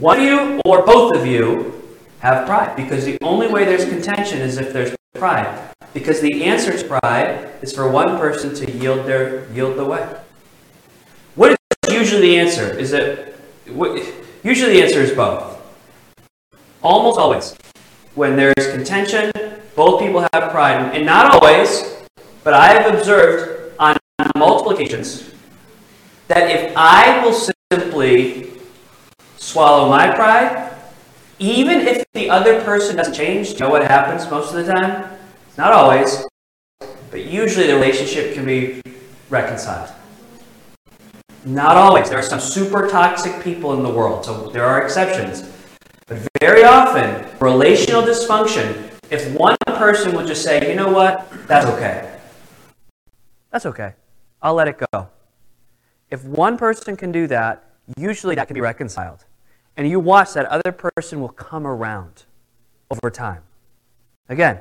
one 0.00 0.18
of 0.18 0.24
you 0.24 0.60
or 0.64 0.82
both 0.84 1.14
of 1.14 1.26
you 1.26 1.96
have 2.20 2.46
pride. 2.46 2.74
Because 2.74 3.04
the 3.04 3.18
only 3.22 3.48
way 3.48 3.64
there's 3.64 3.84
contention 3.84 4.38
is 4.38 4.56
if 4.56 4.72
there's 4.72 4.96
pride. 5.14 5.74
Because 5.92 6.20
the 6.20 6.44
answer 6.44 6.76
to 6.76 6.98
pride 7.00 7.50
is 7.60 7.72
for 7.72 7.90
one 7.90 8.16
person 8.18 8.54
to 8.54 8.70
yield 8.70 9.06
their 9.06 9.46
yield 9.52 9.76
the 9.76 9.84
way. 9.84 10.16
What 11.34 11.50
is 11.52 11.94
usually 11.94 12.22
the 12.22 12.38
answer? 12.38 12.78
Is 12.78 12.92
it 12.92 13.36
what, 13.68 14.02
usually 14.42 14.72
the 14.72 14.82
answer 14.82 15.00
is 15.00 15.12
both. 15.12 15.60
Almost 16.82 17.18
always. 17.18 17.54
When 18.14 18.36
there's 18.36 18.72
contention, 18.72 19.30
both 19.76 20.00
people 20.00 20.26
have 20.32 20.50
pride. 20.50 20.94
And 20.94 21.04
not 21.04 21.34
always, 21.34 21.94
but 22.42 22.54
I 22.54 22.68
have 22.72 22.94
observed 22.94 23.74
on 23.78 23.96
multiple 24.34 24.72
occasions 24.72 25.30
that 26.28 26.50
if 26.50 26.72
I 26.76 27.22
will 27.24 27.34
simply 27.72 28.50
swallow 29.40 29.88
my 29.88 30.14
pride, 30.14 30.70
even 31.38 31.80
if 31.80 32.04
the 32.12 32.28
other 32.28 32.62
person 32.62 32.96
doesn't 32.96 33.14
change, 33.14 33.52
you 33.52 33.58
know 33.58 33.70
what 33.70 33.82
happens 33.82 34.30
most 34.30 34.54
of 34.54 34.64
the 34.64 34.72
time? 34.72 35.10
Not 35.56 35.72
always, 35.72 36.26
but 37.10 37.24
usually 37.24 37.66
the 37.66 37.74
relationship 37.74 38.34
can 38.34 38.44
be 38.44 38.82
reconciled. 39.30 39.90
Not 41.46 41.76
always. 41.76 42.10
There 42.10 42.18
are 42.18 42.22
some 42.22 42.38
super 42.38 42.86
toxic 42.86 43.42
people 43.42 43.72
in 43.72 43.82
the 43.82 43.88
world, 43.88 44.26
so 44.26 44.50
there 44.50 44.64
are 44.64 44.82
exceptions. 44.82 45.50
But 46.06 46.18
very 46.38 46.64
often, 46.64 47.26
relational 47.40 48.02
dysfunction, 48.02 48.92
if 49.10 49.34
one 49.34 49.56
person 49.66 50.14
would 50.16 50.26
just 50.26 50.42
say, 50.44 50.68
you 50.68 50.76
know 50.76 50.92
what, 50.92 51.32
that's 51.48 51.66
okay. 51.66 52.18
That's 53.50 53.64
okay. 53.64 53.94
I'll 54.42 54.54
let 54.54 54.68
it 54.68 54.76
go. 54.92 55.08
If 56.10 56.24
one 56.24 56.58
person 56.58 56.94
can 56.94 57.10
do 57.10 57.26
that, 57.28 57.64
usually 57.96 58.34
that 58.34 58.46
can 58.46 58.54
be 58.54 58.60
reconciled. 58.60 59.24
And 59.80 59.88
you 59.88 59.98
watch 59.98 60.34
that 60.34 60.44
other 60.44 60.72
person 60.72 61.22
will 61.22 61.30
come 61.30 61.66
around 61.66 62.24
over 62.90 63.10
time. 63.10 63.40
Again, 64.28 64.60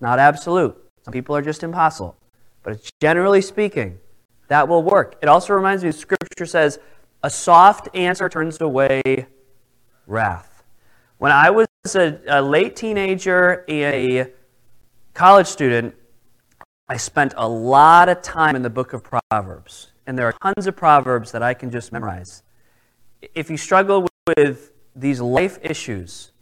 not 0.00 0.18
absolute. 0.18 0.76
Some 1.04 1.12
people 1.12 1.36
are 1.36 1.40
just 1.40 1.62
impossible. 1.62 2.16
But 2.64 2.90
generally 3.00 3.42
speaking, 3.42 4.00
that 4.48 4.66
will 4.66 4.82
work. 4.82 5.18
It 5.22 5.28
also 5.28 5.54
reminds 5.54 5.84
me, 5.84 5.92
Scripture 5.92 6.46
says, 6.46 6.80
a 7.22 7.30
soft 7.30 7.94
answer 7.94 8.28
turns 8.28 8.60
away 8.60 9.28
wrath. 10.08 10.64
When 11.18 11.30
I 11.30 11.50
was 11.50 11.68
a, 11.94 12.18
a 12.26 12.42
late 12.42 12.74
teenager 12.74 13.64
a 13.68 14.32
college 15.14 15.46
student, 15.46 15.94
I 16.88 16.96
spent 16.96 17.34
a 17.36 17.48
lot 17.48 18.08
of 18.08 18.20
time 18.20 18.56
in 18.56 18.62
the 18.62 18.70
book 18.70 18.94
of 18.94 19.04
Proverbs. 19.04 19.92
And 20.08 20.18
there 20.18 20.26
are 20.26 20.34
tons 20.42 20.66
of 20.66 20.74
Proverbs 20.74 21.30
that 21.30 21.44
I 21.44 21.54
can 21.54 21.70
just 21.70 21.92
memorize. 21.92 22.42
If 23.32 23.48
you 23.48 23.56
struggle 23.56 24.08
with 24.26 24.72
these 24.94 25.20
life 25.20 25.58
issues, 25.62 26.32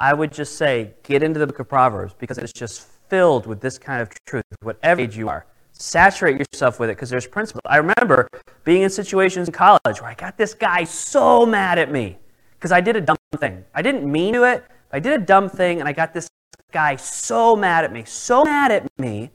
I 0.00 0.14
would 0.14 0.32
just 0.32 0.56
say 0.56 0.94
get 1.02 1.22
into 1.22 1.40
the 1.40 1.46
book 1.46 1.58
of 1.58 1.68
Proverbs 1.68 2.14
because 2.18 2.38
it's 2.38 2.52
just 2.52 2.82
filled 3.08 3.46
with 3.46 3.60
this 3.60 3.78
kind 3.78 4.00
of 4.00 4.10
truth, 4.26 4.44
whatever 4.62 5.00
age 5.00 5.16
you 5.16 5.28
are. 5.28 5.46
Saturate 5.72 6.38
yourself 6.38 6.80
with 6.80 6.90
it 6.90 6.96
because 6.96 7.10
there's 7.10 7.26
principles. 7.26 7.62
I 7.66 7.76
remember 7.76 8.28
being 8.64 8.82
in 8.82 8.90
situations 8.90 9.48
in 9.48 9.54
college 9.54 10.00
where 10.00 10.10
I 10.10 10.14
got 10.14 10.36
this 10.36 10.54
guy 10.54 10.84
so 10.84 11.46
mad 11.46 11.78
at 11.78 11.90
me 11.90 12.18
because 12.56 12.72
I 12.72 12.80
did 12.80 12.96
a 12.96 13.00
dumb 13.00 13.16
thing. 13.36 13.64
I 13.74 13.82
didn't 13.82 14.10
mean 14.10 14.34
to 14.34 14.44
it, 14.44 14.64
I 14.92 15.00
did 15.00 15.20
a 15.20 15.24
dumb 15.24 15.48
thing, 15.48 15.80
and 15.80 15.88
I 15.88 15.92
got 15.92 16.14
this 16.14 16.28
guy 16.72 16.96
so 16.96 17.54
mad 17.54 17.84
at 17.84 17.92
me, 17.92 18.04
so 18.04 18.44
mad 18.44 18.72
at 18.72 18.88
me 18.98 19.30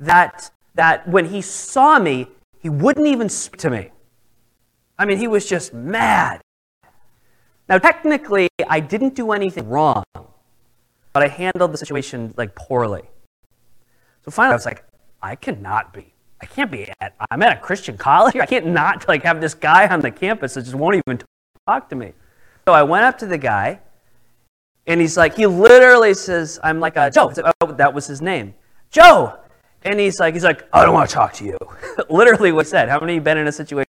that, 0.00 0.50
that 0.74 1.08
when 1.08 1.26
he 1.26 1.40
saw 1.40 1.98
me, 1.98 2.28
he 2.58 2.68
wouldn't 2.68 3.06
even 3.06 3.28
speak 3.28 3.58
to 3.60 3.70
me. 3.70 3.90
I 4.98 5.04
mean, 5.04 5.18
he 5.18 5.28
was 5.28 5.48
just 5.48 5.72
mad. 5.72 6.40
Now, 7.68 7.78
technically, 7.78 8.48
I 8.68 8.80
didn't 8.80 9.14
do 9.14 9.32
anything 9.32 9.68
wrong, 9.68 10.04
but 11.12 11.22
I 11.22 11.28
handled 11.28 11.72
the 11.72 11.78
situation 11.78 12.32
like 12.36 12.54
poorly. 12.54 13.02
So 14.24 14.30
finally, 14.30 14.52
I 14.52 14.56
was 14.56 14.66
like, 14.66 14.84
I 15.22 15.36
cannot 15.36 15.92
be. 15.92 16.14
I 16.40 16.46
can't 16.46 16.70
be 16.70 16.90
at. 17.00 17.14
I'm 17.30 17.42
at 17.42 17.58
a 17.58 17.60
Christian 17.60 17.98
college. 17.98 18.36
I 18.40 18.46
can't 18.46 18.66
not 18.66 19.06
like 19.08 19.22
have 19.24 19.40
this 19.40 19.54
guy 19.54 19.86
on 19.88 20.00
the 20.00 20.10
campus 20.10 20.54
that 20.54 20.62
just 20.62 20.74
won't 20.74 21.00
even 21.06 21.20
talk 21.66 21.88
to 21.90 21.96
me. 21.96 22.12
So 22.66 22.72
I 22.72 22.82
went 22.82 23.04
up 23.04 23.18
to 23.18 23.26
the 23.26 23.38
guy, 23.38 23.80
and 24.86 25.00
he's 25.00 25.16
like, 25.16 25.36
he 25.36 25.46
literally 25.46 26.14
says, 26.14 26.58
"I'm 26.62 26.80
like 26.80 26.96
a 26.96 27.10
Joe." 27.10 27.32
Oh, 27.60 27.72
that 27.72 27.92
was 27.92 28.06
his 28.06 28.22
name, 28.22 28.54
Joe. 28.90 29.38
And 29.84 30.00
he's 30.00 30.18
like, 30.18 30.34
he's 30.34 30.44
like, 30.44 30.68
I 30.72 30.84
don't 30.84 30.92
want 30.92 31.08
to 31.08 31.14
talk 31.14 31.32
to 31.34 31.44
you. 31.44 31.56
literally, 32.10 32.50
what 32.50 32.66
said. 32.66 32.88
How 32.88 32.98
many 32.98 33.12
of 33.12 33.14
you 33.16 33.20
been 33.20 33.38
in 33.38 33.46
a 33.46 33.52
situation 33.52 33.86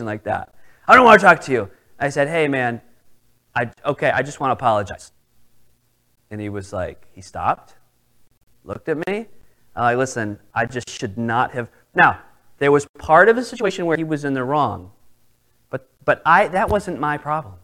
like 0.00 0.22
that? 0.24 0.54
I 0.86 0.94
don't 0.94 1.04
want 1.04 1.20
to 1.20 1.26
talk 1.26 1.40
to 1.42 1.52
you. 1.52 1.68
I 1.98 2.10
said, 2.10 2.28
Hey, 2.28 2.48
man, 2.48 2.80
I 3.54 3.70
okay. 3.84 4.10
I 4.10 4.22
just 4.22 4.40
want 4.40 4.50
to 4.50 4.52
apologize. 4.52 5.12
And 6.30 6.40
he 6.40 6.48
was 6.48 6.72
like, 6.72 7.06
he 7.12 7.20
stopped, 7.20 7.74
looked 8.64 8.88
at 8.88 9.06
me. 9.06 9.26
Like, 9.76 9.96
listen, 9.96 10.38
I 10.54 10.66
just 10.66 10.88
should 10.88 11.18
not 11.18 11.52
have. 11.52 11.68
Now, 11.94 12.20
there 12.58 12.72
was 12.72 12.86
part 12.98 13.28
of 13.28 13.36
the 13.36 13.44
situation 13.44 13.86
where 13.86 13.96
he 13.96 14.04
was 14.04 14.24
in 14.24 14.34
the 14.34 14.44
wrong, 14.44 14.92
but 15.70 15.88
but 16.04 16.22
I 16.24 16.48
that 16.48 16.68
wasn't 16.68 17.00
my 17.00 17.18
problem. 17.18 17.54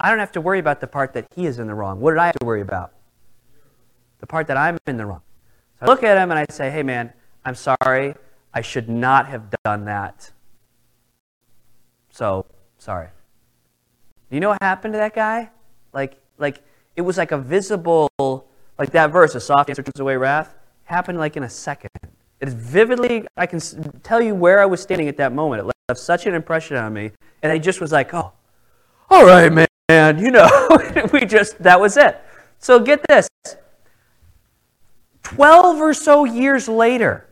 I 0.00 0.10
don't 0.10 0.18
have 0.18 0.32
to 0.32 0.40
worry 0.40 0.58
about 0.58 0.80
the 0.80 0.86
part 0.86 1.12
that 1.14 1.26
he 1.34 1.46
is 1.46 1.58
in 1.58 1.66
the 1.66 1.74
wrong. 1.74 2.00
What 2.00 2.12
did 2.12 2.18
I 2.18 2.26
have 2.26 2.38
to 2.40 2.46
worry 2.46 2.60
about? 2.60 2.92
The 4.18 4.26
part 4.26 4.46
that 4.48 4.56
I'm 4.56 4.78
in 4.86 4.96
the 4.96 5.06
wrong. 5.06 5.22
So 5.78 5.86
I 5.86 5.88
look 5.88 6.02
at 6.02 6.16
him 6.16 6.30
and 6.30 6.38
I 6.38 6.46
say, 6.50 6.70
hey 6.70 6.82
man, 6.82 7.12
I'm 7.44 7.54
sorry. 7.54 8.14
I 8.54 8.60
should 8.60 8.88
not 8.88 9.26
have 9.28 9.44
done 9.64 9.84
that. 9.86 10.30
So, 12.10 12.44
sorry. 12.78 13.08
Do 14.32 14.36
you 14.36 14.40
know 14.40 14.48
what 14.48 14.62
happened 14.62 14.94
to 14.94 14.98
that 14.98 15.14
guy? 15.14 15.50
Like, 15.92 16.18
like 16.38 16.62
it 16.96 17.02
was 17.02 17.18
like 17.18 17.32
a 17.32 17.36
visible, 17.36 18.08
like 18.18 18.90
that 18.92 19.12
verse, 19.12 19.34
a 19.34 19.40
soft 19.40 19.68
answer 19.68 19.82
turns 19.82 20.00
away 20.00 20.16
wrath, 20.16 20.54
happened 20.84 21.18
like 21.18 21.36
in 21.36 21.42
a 21.42 21.50
second. 21.50 21.90
It 22.40 22.48
is 22.48 22.54
vividly, 22.54 23.26
I 23.36 23.44
can 23.44 23.60
tell 24.02 24.22
you 24.22 24.34
where 24.34 24.58
I 24.58 24.64
was 24.64 24.80
standing 24.80 25.06
at 25.08 25.18
that 25.18 25.34
moment. 25.34 25.60
It 25.60 25.72
left 25.86 26.00
such 26.00 26.24
an 26.24 26.32
impression 26.32 26.78
on 26.78 26.94
me. 26.94 27.10
And 27.42 27.52
I 27.52 27.58
just 27.58 27.82
was 27.82 27.92
like, 27.92 28.14
oh, 28.14 28.32
all 29.10 29.26
right, 29.26 29.52
man, 29.52 30.18
you 30.18 30.30
know, 30.30 30.48
we 31.12 31.26
just, 31.26 31.62
that 31.62 31.78
was 31.78 31.98
it. 31.98 32.18
So 32.58 32.80
get 32.80 33.02
this 33.10 33.28
12 35.24 35.76
or 35.78 35.92
so 35.92 36.24
years 36.24 36.68
later, 36.68 37.28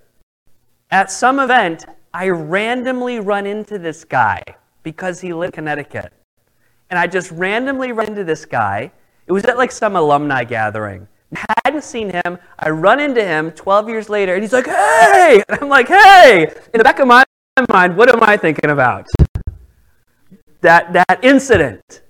at 0.90 1.10
some 1.10 1.40
event, 1.40 1.86
I 2.12 2.28
randomly 2.28 3.20
run 3.20 3.46
into 3.46 3.78
this 3.78 4.04
guy 4.04 4.42
because 4.82 5.22
he 5.22 5.32
lived 5.32 5.54
in 5.54 5.64
Connecticut. 5.64 6.12
And 6.90 6.98
I 6.98 7.06
just 7.06 7.30
randomly 7.30 7.92
run 7.92 8.08
into 8.08 8.24
this 8.24 8.44
guy. 8.44 8.90
It 9.26 9.32
was 9.32 9.44
at 9.44 9.56
like 9.56 9.72
some 9.72 9.96
alumni 9.96 10.44
gathering. 10.44 11.06
I 11.36 11.54
hadn't 11.64 11.84
seen 11.84 12.10
him. 12.10 12.38
I 12.58 12.70
run 12.70 12.98
into 12.98 13.24
him 13.24 13.52
12 13.52 13.88
years 13.88 14.08
later, 14.08 14.34
and 14.34 14.42
he's 14.42 14.52
like, 14.52 14.66
hey! 14.66 15.42
And 15.48 15.60
I'm 15.60 15.68
like, 15.68 15.86
hey! 15.86 16.52
In 16.74 16.78
the 16.78 16.84
back 16.84 16.98
of 16.98 17.06
my 17.06 17.24
mind, 17.70 17.96
what 17.96 18.12
am 18.12 18.22
I 18.22 18.36
thinking 18.36 18.70
about? 18.70 19.06
That, 20.62 20.92
that 20.92 21.20
incident. 21.22 22.02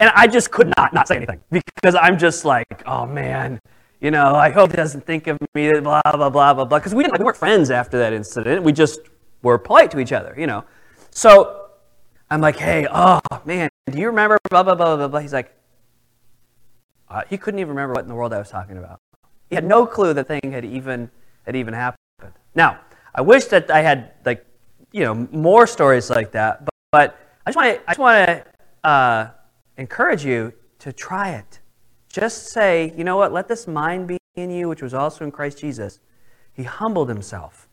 And 0.00 0.10
I 0.14 0.26
just 0.26 0.50
could 0.50 0.72
not 0.76 0.94
not 0.94 1.08
say 1.08 1.16
anything 1.16 1.40
because 1.50 1.94
I'm 1.94 2.18
just 2.18 2.44
like, 2.44 2.82
oh 2.86 3.04
man, 3.04 3.60
you 4.00 4.10
know, 4.10 4.34
I 4.34 4.50
hope 4.50 4.70
he 4.70 4.76
doesn't 4.76 5.04
think 5.04 5.26
of 5.26 5.38
me, 5.54 5.72
blah, 5.80 6.00
blah, 6.04 6.30
blah, 6.30 6.54
blah, 6.54 6.64
blah. 6.64 6.78
Because 6.78 6.94
we, 6.94 7.02
didn't, 7.02 7.18
we 7.18 7.24
weren't 7.24 7.36
friends 7.36 7.70
after 7.70 7.98
that 7.98 8.12
incident. 8.12 8.62
We 8.62 8.72
just 8.72 9.00
were 9.42 9.58
polite 9.58 9.90
to 9.92 9.98
each 9.98 10.12
other, 10.12 10.34
you 10.38 10.46
know. 10.46 10.64
So 11.10 11.66
I'm 12.30 12.40
like, 12.40 12.56
hey, 12.56 12.86
oh, 12.92 13.20
man, 13.44 13.67
do 13.92 13.98
you 13.98 14.06
remember 14.06 14.38
blah, 14.50 14.62
blah, 14.62 14.74
blah, 14.74 14.96
blah, 14.96 15.08
blah? 15.08 15.20
He's 15.20 15.32
like, 15.32 15.54
uh, 17.08 17.22
he 17.28 17.38
couldn't 17.38 17.60
even 17.60 17.70
remember 17.70 17.94
what 17.94 18.02
in 18.02 18.08
the 18.08 18.14
world 18.14 18.32
I 18.32 18.38
was 18.38 18.50
talking 18.50 18.76
about. 18.76 19.00
He 19.48 19.54
had 19.54 19.64
no 19.64 19.86
clue 19.86 20.12
the 20.12 20.24
thing 20.24 20.52
had 20.52 20.64
even, 20.64 21.10
had 21.46 21.56
even 21.56 21.74
happened. 21.74 22.34
Now, 22.54 22.80
I 23.14 23.22
wish 23.22 23.46
that 23.46 23.70
I 23.70 23.80
had, 23.80 24.12
like, 24.24 24.44
you 24.92 25.02
know, 25.04 25.14
more 25.14 25.66
stories 25.66 26.10
like 26.10 26.32
that, 26.32 26.64
but, 26.64 26.74
but 26.92 27.18
I 27.46 27.50
just 27.50 27.56
want 27.56 27.74
to, 27.74 27.82
I 27.82 27.92
just 27.92 27.98
want 27.98 28.28
to 28.28 28.88
uh, 28.88 29.30
encourage 29.76 30.24
you 30.24 30.52
to 30.80 30.92
try 30.92 31.30
it. 31.30 31.60
Just 32.08 32.48
say, 32.48 32.92
you 32.96 33.04
know 33.04 33.16
what, 33.16 33.32
let 33.32 33.48
this 33.48 33.66
mind 33.66 34.08
be 34.08 34.18
in 34.36 34.50
you, 34.50 34.68
which 34.68 34.82
was 34.82 34.94
also 34.94 35.24
in 35.24 35.30
Christ 35.30 35.58
Jesus. 35.58 36.00
He 36.52 36.62
humbled 36.62 37.08
himself. 37.08 37.68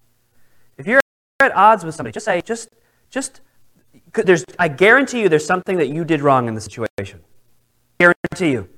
If 0.78 0.88
you're 0.88 1.02
at 1.42 1.56
odds 1.56 1.84
with 1.84 1.96
somebody, 1.96 2.14
just 2.14 2.26
say, 2.26 2.42
just, 2.42 2.70
just, 3.10 3.42
there's, 4.16 4.46
I 4.58 4.68
guarantee 4.68 5.22
you 5.22 5.30
there's 5.30 5.46
something 5.46 5.78
that 5.78 5.90
you 5.90 6.06
did 6.06 6.22
wrong 6.22 6.48
in 6.48 6.56
the 6.56 6.62
situation. 6.62 7.22
Guarantee 8.00 8.52
you. 8.52 8.70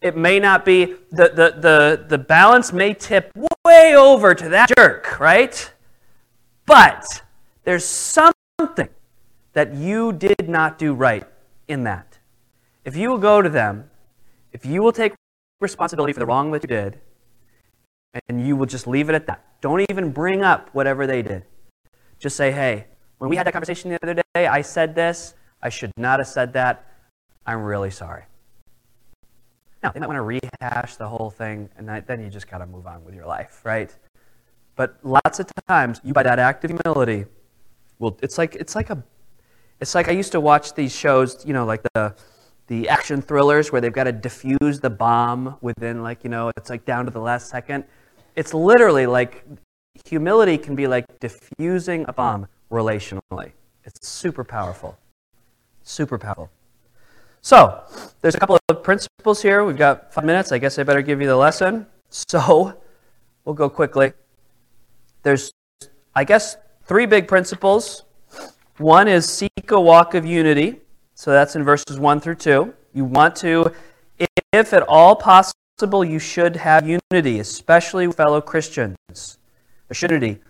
It 0.00 0.16
may 0.16 0.40
not 0.40 0.64
be, 0.64 0.86
the, 1.10 1.28
the, 1.28 1.54
the, 1.60 2.04
the 2.08 2.18
balance 2.18 2.72
may 2.72 2.94
tip 2.94 3.32
way 3.64 3.94
over 3.94 4.34
to 4.34 4.48
that 4.48 4.70
jerk, 4.76 5.20
right? 5.20 5.72
But 6.66 7.22
there's 7.64 7.84
something 7.84 8.88
that 9.52 9.74
you 9.74 10.12
did 10.12 10.48
not 10.48 10.78
do 10.78 10.94
right 10.94 11.24
in 11.68 11.84
that. 11.84 12.18
If 12.84 12.96
you 12.96 13.10
will 13.10 13.18
go 13.18 13.42
to 13.42 13.48
them 13.48 13.90
if 14.52 14.66
you 14.66 14.82
will 14.82 14.92
take 14.92 15.14
responsibility 15.60 16.12
for 16.12 16.20
the 16.20 16.26
wrong 16.26 16.50
that 16.52 16.62
you 16.62 16.68
did, 16.68 17.00
and 18.28 18.46
you 18.46 18.54
will 18.54 18.66
just 18.66 18.86
leave 18.86 19.08
it 19.08 19.14
at 19.14 19.26
that, 19.26 19.44
don't 19.60 19.84
even 19.90 20.12
bring 20.12 20.42
up 20.42 20.68
whatever 20.72 21.06
they 21.06 21.22
did. 21.22 21.44
Just 22.18 22.36
say, 22.36 22.52
hey, 22.52 22.86
when 23.22 23.30
we 23.30 23.36
had 23.36 23.46
that 23.46 23.52
conversation 23.52 23.88
the 23.88 24.00
other 24.02 24.20
day, 24.34 24.48
I 24.48 24.62
said 24.62 24.96
this. 24.96 25.34
I 25.62 25.68
should 25.68 25.92
not 25.96 26.18
have 26.18 26.26
said 26.26 26.54
that. 26.54 26.84
I'm 27.46 27.62
really 27.62 27.92
sorry. 27.92 28.24
Now, 29.80 29.92
they 29.92 30.00
might 30.00 30.08
want 30.08 30.16
to 30.16 30.22
rehash 30.22 30.96
the 30.96 31.06
whole 31.06 31.30
thing, 31.30 31.68
and 31.76 31.88
then 31.88 32.20
you 32.20 32.30
just 32.30 32.50
got 32.50 32.58
to 32.58 32.66
move 32.66 32.84
on 32.84 33.04
with 33.04 33.14
your 33.14 33.26
life, 33.26 33.60
right? 33.62 33.94
But 34.74 34.98
lots 35.04 35.38
of 35.38 35.46
times, 35.68 36.00
you 36.02 36.12
by 36.12 36.24
that 36.24 36.40
act 36.40 36.64
of 36.64 36.72
humility, 36.72 37.26
well, 38.00 38.18
it's 38.24 38.38
like 38.38 38.56
it's 38.56 38.74
like 38.74 38.90
a, 38.90 39.00
it's 39.80 39.94
like 39.94 40.08
I 40.08 40.12
used 40.12 40.32
to 40.32 40.40
watch 40.40 40.74
these 40.74 40.92
shows, 40.92 41.46
you 41.46 41.52
know, 41.52 41.64
like 41.64 41.84
the, 41.94 42.16
the 42.66 42.88
action 42.88 43.22
thrillers 43.22 43.70
where 43.70 43.80
they've 43.80 43.92
got 43.92 44.04
to 44.04 44.12
defuse 44.12 44.80
the 44.80 44.90
bomb 44.90 45.58
within 45.60 46.02
like 46.02 46.24
you 46.24 46.30
know, 46.30 46.50
it's 46.56 46.70
like 46.70 46.84
down 46.84 47.04
to 47.04 47.12
the 47.12 47.20
last 47.20 47.50
second. 47.50 47.84
It's 48.34 48.52
literally 48.52 49.06
like 49.06 49.44
humility 50.04 50.58
can 50.58 50.74
be 50.74 50.88
like 50.88 51.04
diffusing 51.20 52.04
a 52.08 52.12
bomb 52.12 52.48
relationally. 52.72 53.52
It's 53.84 54.08
super 54.08 54.42
powerful, 54.42 54.98
super 55.82 56.18
powerful. 56.18 56.50
So, 57.42 57.82
there's 58.20 58.36
a 58.36 58.38
couple 58.38 58.58
of 58.68 58.82
principles 58.82 59.42
here. 59.42 59.64
We've 59.64 59.76
got 59.76 60.14
five 60.14 60.24
minutes. 60.24 60.52
I 60.52 60.58
guess 60.58 60.78
I 60.78 60.84
better 60.84 61.02
give 61.02 61.20
you 61.20 61.26
the 61.26 61.36
lesson. 61.36 61.86
So, 62.08 62.80
we'll 63.44 63.54
go 63.54 63.68
quickly. 63.68 64.12
There's, 65.22 65.52
I 66.14 66.24
guess, 66.24 66.56
three 66.84 67.04
big 67.04 67.26
principles. 67.26 68.04
One 68.78 69.08
is 69.08 69.28
seek 69.28 69.70
a 69.70 69.80
walk 69.80 70.14
of 70.14 70.24
unity. 70.24 70.80
So, 71.14 71.32
that's 71.32 71.56
in 71.56 71.64
verses 71.64 71.98
1 71.98 72.20
through 72.20 72.36
2. 72.36 72.72
You 72.94 73.04
want 73.04 73.34
to, 73.36 73.72
if 74.52 74.72
at 74.72 74.82
all 74.84 75.16
possible, 75.16 76.04
you 76.04 76.20
should 76.20 76.54
have 76.54 76.86
unity, 76.88 77.40
especially 77.40 78.06
with 78.06 78.16
fellow 78.16 78.40
Christians. 78.40 79.38
A 79.90 79.94
unity 80.00 80.40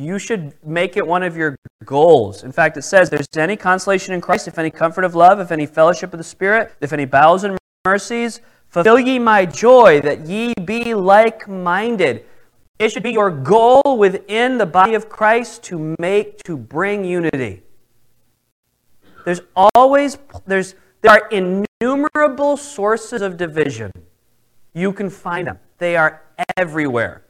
you 0.00 0.18
should 0.18 0.54
make 0.64 0.96
it 0.96 1.06
one 1.06 1.22
of 1.22 1.36
your 1.36 1.56
goals. 1.84 2.42
In 2.42 2.52
fact, 2.52 2.76
it 2.78 2.82
says, 2.82 3.10
There's 3.10 3.28
any 3.36 3.56
consolation 3.56 4.14
in 4.14 4.20
Christ, 4.20 4.48
if 4.48 4.58
any 4.58 4.70
comfort 4.70 5.04
of 5.04 5.14
love, 5.14 5.40
if 5.40 5.52
any 5.52 5.66
fellowship 5.66 6.12
of 6.14 6.18
the 6.18 6.24
Spirit, 6.24 6.72
if 6.80 6.92
any 6.92 7.04
bowels 7.04 7.44
and 7.44 7.58
mercies, 7.84 8.40
fulfill 8.68 8.98
ye 8.98 9.18
my 9.18 9.44
joy, 9.44 10.00
that 10.00 10.26
ye 10.26 10.54
be 10.64 10.94
like 10.94 11.46
minded. 11.46 12.24
It 12.78 12.90
should 12.90 13.02
be 13.02 13.12
your 13.12 13.30
goal 13.30 13.98
within 13.98 14.56
the 14.56 14.64
body 14.64 14.94
of 14.94 15.10
Christ 15.10 15.62
to 15.64 15.94
make, 15.98 16.42
to 16.44 16.56
bring 16.56 17.04
unity. 17.04 17.62
There's 19.26 19.42
always, 19.74 20.16
there's, 20.46 20.76
there 21.02 21.12
are 21.12 21.28
innumerable 21.28 22.56
sources 22.56 23.20
of 23.20 23.36
division. 23.36 23.92
You 24.72 24.94
can 24.94 25.10
find 25.10 25.46
them, 25.46 25.58
they 25.76 25.94
are 25.96 26.22
everywhere 26.56 27.26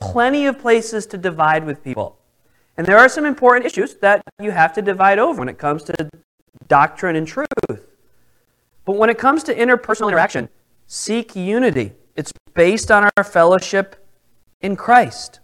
plenty 0.00 0.46
of 0.46 0.58
places 0.58 1.06
to 1.06 1.18
divide 1.18 1.64
with 1.64 1.82
people. 1.82 2.18
And 2.76 2.86
there 2.86 2.98
are 2.98 3.08
some 3.08 3.26
important 3.26 3.66
issues 3.66 3.94
that 3.96 4.22
you 4.40 4.50
have 4.50 4.72
to 4.74 4.82
divide 4.82 5.18
over 5.18 5.40
when 5.40 5.48
it 5.48 5.58
comes 5.58 5.82
to 5.84 6.10
doctrine 6.68 7.16
and 7.16 7.26
truth. 7.26 7.48
But 8.84 8.96
when 8.96 9.10
it 9.10 9.18
comes 9.18 9.42
to 9.44 9.54
interpersonal 9.54 10.08
interaction, 10.08 10.48
seek 10.86 11.36
unity. 11.36 11.92
It's 12.16 12.32
based 12.54 12.90
on 12.90 13.08
our 13.16 13.24
fellowship 13.24 14.06
in 14.60 14.76
Christ. 14.76 15.40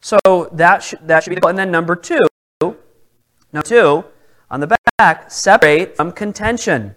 So 0.00 0.18
that 0.52 0.82
should, 0.82 1.06
that 1.06 1.22
should 1.22 1.30
be 1.30 1.40
the 1.40 1.46
And 1.46 1.58
then 1.58 1.70
number 1.70 1.96
two, 1.96 2.18
number 2.60 3.66
two, 3.66 4.04
on 4.50 4.60
the 4.60 4.78
back, 4.98 5.30
separate 5.30 5.96
from 5.96 6.12
contention. 6.12 6.94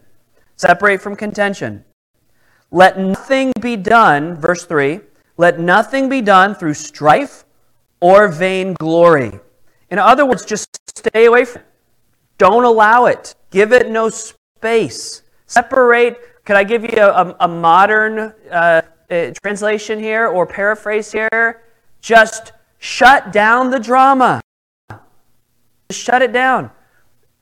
Separate 0.56 1.02
from 1.02 1.16
contention. 1.16 1.86
Let 2.72 2.98
nothing 2.98 3.52
be 3.60 3.76
done, 3.76 4.36
verse 4.36 4.66
3, 4.66 5.02
let 5.38 5.60
nothing 5.60 6.10
be 6.10 6.22
done 6.22 6.56
through 6.56 6.76
strife 6.76 7.46
or 8.00 8.28
vainglory. 8.28 9.39
In 9.89 10.00
other 10.00 10.26
words, 10.26 10.46
just 10.46 10.67
stay 10.96 11.26
away 11.26 11.46
from 11.46 11.62
it. 11.62 11.67
Don't 12.38 12.63
allow 12.63 13.06
it. 13.06 13.36
Give 13.52 13.72
it 13.72 13.89
no 13.89 14.10
space. 14.10 15.22
Separate. 15.46 16.43
Could 16.46 16.56
I 16.56 16.63
give 16.63 16.84
you 16.84 16.98
a, 16.98 17.10
a, 17.10 17.36
a 17.41 17.48
modern 17.48 18.34
uh, 18.52 18.82
uh, 19.10 19.32
translation 19.41 20.00
here 20.00 20.28
or 20.28 20.46
paraphrase 20.46 21.12
here? 21.12 21.63
Just 22.02 22.52
shut 22.80 23.32
down 23.32 23.72
the 23.72 23.80
drama. 23.80 24.41
Just 25.89 26.02
shut 26.02 26.22
it 26.22 26.34
down. 26.34 26.69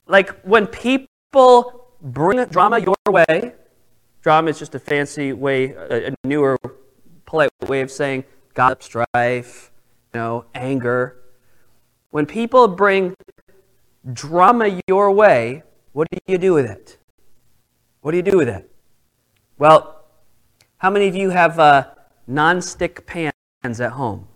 Like 0.08 0.40
when 0.42 0.68
people 0.68 1.88
bring 2.02 2.44
drama 2.46 2.80
your 2.80 2.96
way, 3.08 3.54
drama 4.22 4.50
is 4.50 4.60
just 4.60 4.76
a 4.76 4.80
fancy 4.80 5.34
way, 5.34 5.72
a, 5.72 6.10
a 6.10 6.16
newer 6.24 6.58
polite 7.32 7.50
way 7.62 7.80
of 7.80 7.90
saying 7.90 8.26
gossip, 8.54 8.84
strife, 8.84 9.72
you 10.14 10.20
know, 10.20 10.44
anger. 10.54 11.16
When 12.10 12.26
people 12.26 12.68
bring 12.68 13.14
drama 14.12 14.82
your 14.86 15.10
way, 15.12 15.64
what 15.94 16.10
do 16.12 16.18
you 16.28 16.38
do 16.38 16.54
with 16.54 16.66
it? 16.66 16.98
What 18.02 18.12
do 18.12 18.18
you 18.18 18.24
do 18.24 18.38
with 18.38 18.50
it? 18.50 18.70
Well, 19.58 20.04
how 20.80 20.90
many 20.90 21.08
of 21.08 21.16
you 21.16 21.30
have 21.30 21.58
uh, 21.58 21.88
non-stick 22.28 23.08
pans 23.08 23.80
at 23.80 23.94
home? 23.94 24.28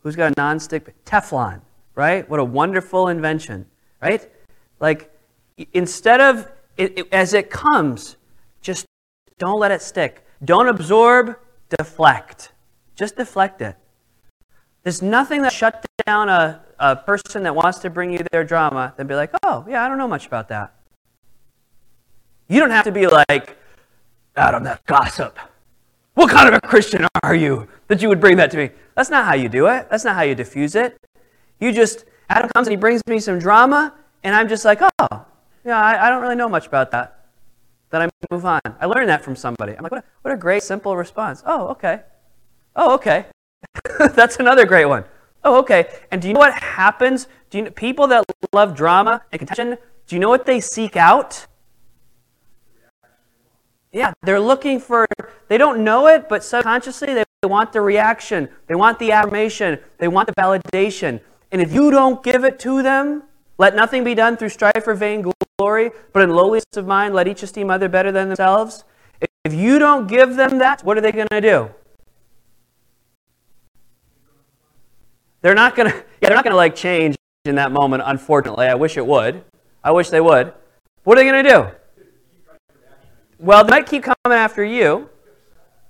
Who's 0.00 0.16
got 0.16 0.32
a 0.32 0.34
non-stick 0.40 1.04
Teflon? 1.04 1.60
Right? 1.94 2.26
What 2.30 2.40
a 2.40 2.44
wonderful 2.44 3.08
invention, 3.08 3.66
right? 4.00 4.26
Like 4.80 5.12
instead 5.74 6.22
of 6.22 6.50
it, 6.78 6.98
it, 6.98 7.08
as 7.12 7.34
it 7.34 7.50
comes, 7.50 8.16
just 8.62 8.86
don't 9.36 9.60
let 9.60 9.70
it 9.70 9.82
stick. 9.82 10.24
Don't 10.44 10.68
absorb 10.68 11.36
deflect. 11.76 12.52
Just 12.94 13.16
deflect 13.16 13.60
it. 13.62 13.76
There's 14.82 15.02
nothing 15.02 15.42
that 15.42 15.52
shut 15.52 15.84
down 16.06 16.28
a, 16.28 16.62
a 16.78 16.96
person 16.96 17.42
that 17.42 17.54
wants 17.54 17.78
to 17.80 17.90
bring 17.90 18.12
you 18.12 18.20
their 18.32 18.44
drama 18.44 18.94
than 18.96 19.06
be 19.06 19.14
like, 19.14 19.30
oh, 19.42 19.64
yeah, 19.68 19.84
I 19.84 19.88
don't 19.88 19.98
know 19.98 20.08
much 20.08 20.26
about 20.26 20.48
that. 20.48 20.74
You 22.48 22.60
don't 22.60 22.70
have 22.70 22.84
to 22.84 22.92
be 22.92 23.06
like, 23.06 23.56
Adam, 24.36 24.64
that 24.64 24.84
gossip. 24.86 25.38
What 26.14 26.30
kind 26.30 26.48
of 26.48 26.54
a 26.54 26.60
Christian 26.66 27.06
are 27.22 27.34
you 27.34 27.68
that 27.88 28.00
you 28.00 28.08
would 28.08 28.20
bring 28.20 28.36
that 28.38 28.50
to 28.52 28.56
me? 28.56 28.70
That's 28.94 29.10
not 29.10 29.24
how 29.24 29.34
you 29.34 29.48
do 29.48 29.66
it. 29.66 29.88
That's 29.90 30.04
not 30.04 30.16
how 30.16 30.22
you 30.22 30.34
diffuse 30.34 30.74
it. 30.74 30.96
You 31.60 31.72
just, 31.72 32.04
Adam 32.30 32.50
comes 32.54 32.66
and 32.66 32.72
he 32.72 32.76
brings 32.76 33.02
me 33.06 33.20
some 33.20 33.38
drama, 33.38 33.94
and 34.24 34.34
I'm 34.34 34.48
just 34.48 34.64
like, 34.64 34.80
oh, 34.82 35.26
yeah, 35.64 35.80
I, 35.80 36.06
I 36.06 36.10
don't 36.10 36.22
really 36.22 36.36
know 36.36 36.48
much 36.48 36.66
about 36.66 36.90
that. 36.92 37.17
Then 37.90 38.02
I 38.02 38.08
move 38.30 38.44
on. 38.44 38.60
I 38.64 38.86
learned 38.86 39.08
that 39.08 39.24
from 39.24 39.36
somebody. 39.36 39.74
I'm 39.74 39.82
like, 39.82 39.92
what 39.92 40.04
a, 40.04 40.06
what 40.22 40.34
a 40.34 40.36
great, 40.36 40.62
simple 40.62 40.96
response. 40.96 41.42
Oh, 41.46 41.68
okay. 41.68 42.00
Oh, 42.76 42.94
okay. 42.94 43.26
That's 43.98 44.36
another 44.36 44.66
great 44.66 44.84
one. 44.84 45.04
Oh, 45.44 45.58
okay. 45.60 45.88
And 46.10 46.20
do 46.20 46.28
you 46.28 46.34
know 46.34 46.40
what 46.40 46.54
happens? 46.54 47.28
Do 47.50 47.58
you 47.58 47.70
people 47.70 48.06
that 48.08 48.24
love 48.52 48.74
drama 48.74 49.22
and 49.32 49.38
contention, 49.38 49.78
do 50.06 50.16
you 50.16 50.20
know 50.20 50.28
what 50.28 50.46
they 50.46 50.60
seek 50.60 50.96
out? 50.96 51.46
Yeah, 53.92 54.12
they're 54.22 54.40
looking 54.40 54.80
for, 54.80 55.06
they 55.48 55.56
don't 55.56 55.82
know 55.82 56.08
it, 56.08 56.28
but 56.28 56.44
subconsciously 56.44 57.14
they 57.14 57.24
want 57.42 57.72
the 57.72 57.80
reaction. 57.80 58.48
They 58.66 58.74
want 58.74 58.98
the 58.98 59.12
affirmation. 59.12 59.78
They 59.96 60.08
want 60.08 60.26
the 60.26 60.34
validation. 60.34 61.20
And 61.50 61.62
if 61.62 61.72
you 61.72 61.90
don't 61.90 62.22
give 62.22 62.44
it 62.44 62.58
to 62.60 62.82
them, 62.82 63.22
let 63.56 63.74
nothing 63.74 64.04
be 64.04 64.14
done 64.14 64.36
through 64.36 64.50
strife 64.50 64.86
or 64.86 64.94
vain 64.94 65.22
glory, 65.58 65.90
but 66.12 66.22
in 66.22 66.30
lowliness 66.30 66.64
of 66.76 66.86
mind, 66.86 67.12
let 67.14 67.26
each 67.26 67.42
esteem 67.42 67.68
other 67.68 67.88
better 67.88 68.12
than 68.12 68.28
themselves. 68.28 68.84
If 69.44 69.52
you 69.52 69.80
don't 69.80 70.06
give 70.06 70.36
them 70.36 70.58
that, 70.58 70.84
what 70.84 70.96
are 70.96 71.00
they 71.00 71.10
going 71.10 71.26
to 71.32 71.40
do? 71.40 71.68
They're 75.40 75.56
not 75.56 75.74
going 75.74 75.90
to, 75.90 75.96
yeah, 75.96 76.28
they're 76.28 76.36
not 76.36 76.44
going 76.44 76.52
to 76.52 76.56
like 76.56 76.76
change 76.76 77.16
in 77.44 77.56
that 77.56 77.72
moment, 77.72 78.04
unfortunately. 78.06 78.66
I 78.66 78.76
wish 78.76 78.96
it 78.96 79.04
would. 79.04 79.42
I 79.82 79.90
wish 79.90 80.10
they 80.10 80.20
would. 80.20 80.52
What 81.02 81.18
are 81.18 81.24
they 81.24 81.28
going 81.28 81.44
to 81.44 81.50
do? 81.50 81.66
Well, 83.40 83.64
they 83.64 83.70
might 83.70 83.86
keep 83.86 84.04
coming 84.04 84.38
after 84.38 84.64
you, 84.64 85.10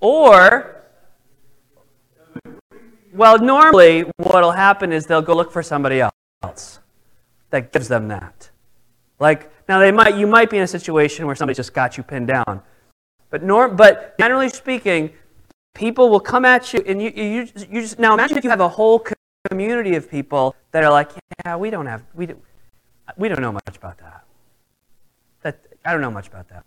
or, 0.00 0.82
well, 3.12 3.38
normally 3.38 4.02
what 4.16 4.42
will 4.42 4.52
happen 4.52 4.92
is 4.94 5.04
they'll 5.04 5.20
go 5.20 5.34
look 5.34 5.52
for 5.52 5.62
somebody 5.62 6.00
else 6.00 6.78
that 7.50 7.70
gives 7.70 7.88
them 7.88 8.08
that. 8.08 8.50
Like 9.18 9.50
now, 9.68 9.78
they 9.78 9.92
might 9.92 10.16
you 10.16 10.26
might 10.26 10.50
be 10.50 10.56
in 10.56 10.62
a 10.62 10.68
situation 10.68 11.26
where 11.26 11.34
somebody 11.34 11.56
just 11.56 11.74
got 11.74 11.96
you 11.96 12.02
pinned 12.02 12.28
down, 12.28 12.62
but 13.30 13.42
norm, 13.42 13.76
but 13.76 14.16
generally 14.18 14.48
speaking, 14.48 15.10
people 15.74 16.08
will 16.08 16.20
come 16.20 16.44
at 16.44 16.72
you, 16.72 16.82
and 16.86 17.02
you 17.02 17.10
you, 17.14 17.48
you 17.70 17.80
just 17.80 17.98
now 17.98 18.14
imagine 18.14 18.38
if 18.38 18.44
you 18.44 18.50
have 18.50 18.60
a 18.60 18.68
whole 18.68 19.04
community 19.50 19.94
of 19.94 20.10
people 20.10 20.54
that 20.72 20.84
are 20.84 20.90
like, 20.90 21.10
yeah, 21.44 21.56
we 21.56 21.70
don't 21.70 21.86
have 21.86 22.02
we 22.14 22.26
do, 22.26 22.40
we 23.16 23.28
don't 23.28 23.40
know 23.40 23.52
much 23.52 23.76
about 23.76 23.98
that. 23.98 24.24
That 25.42 25.60
I 25.84 25.92
don't 25.92 26.00
know 26.00 26.10
much 26.10 26.28
about 26.28 26.48
that. 26.48 26.64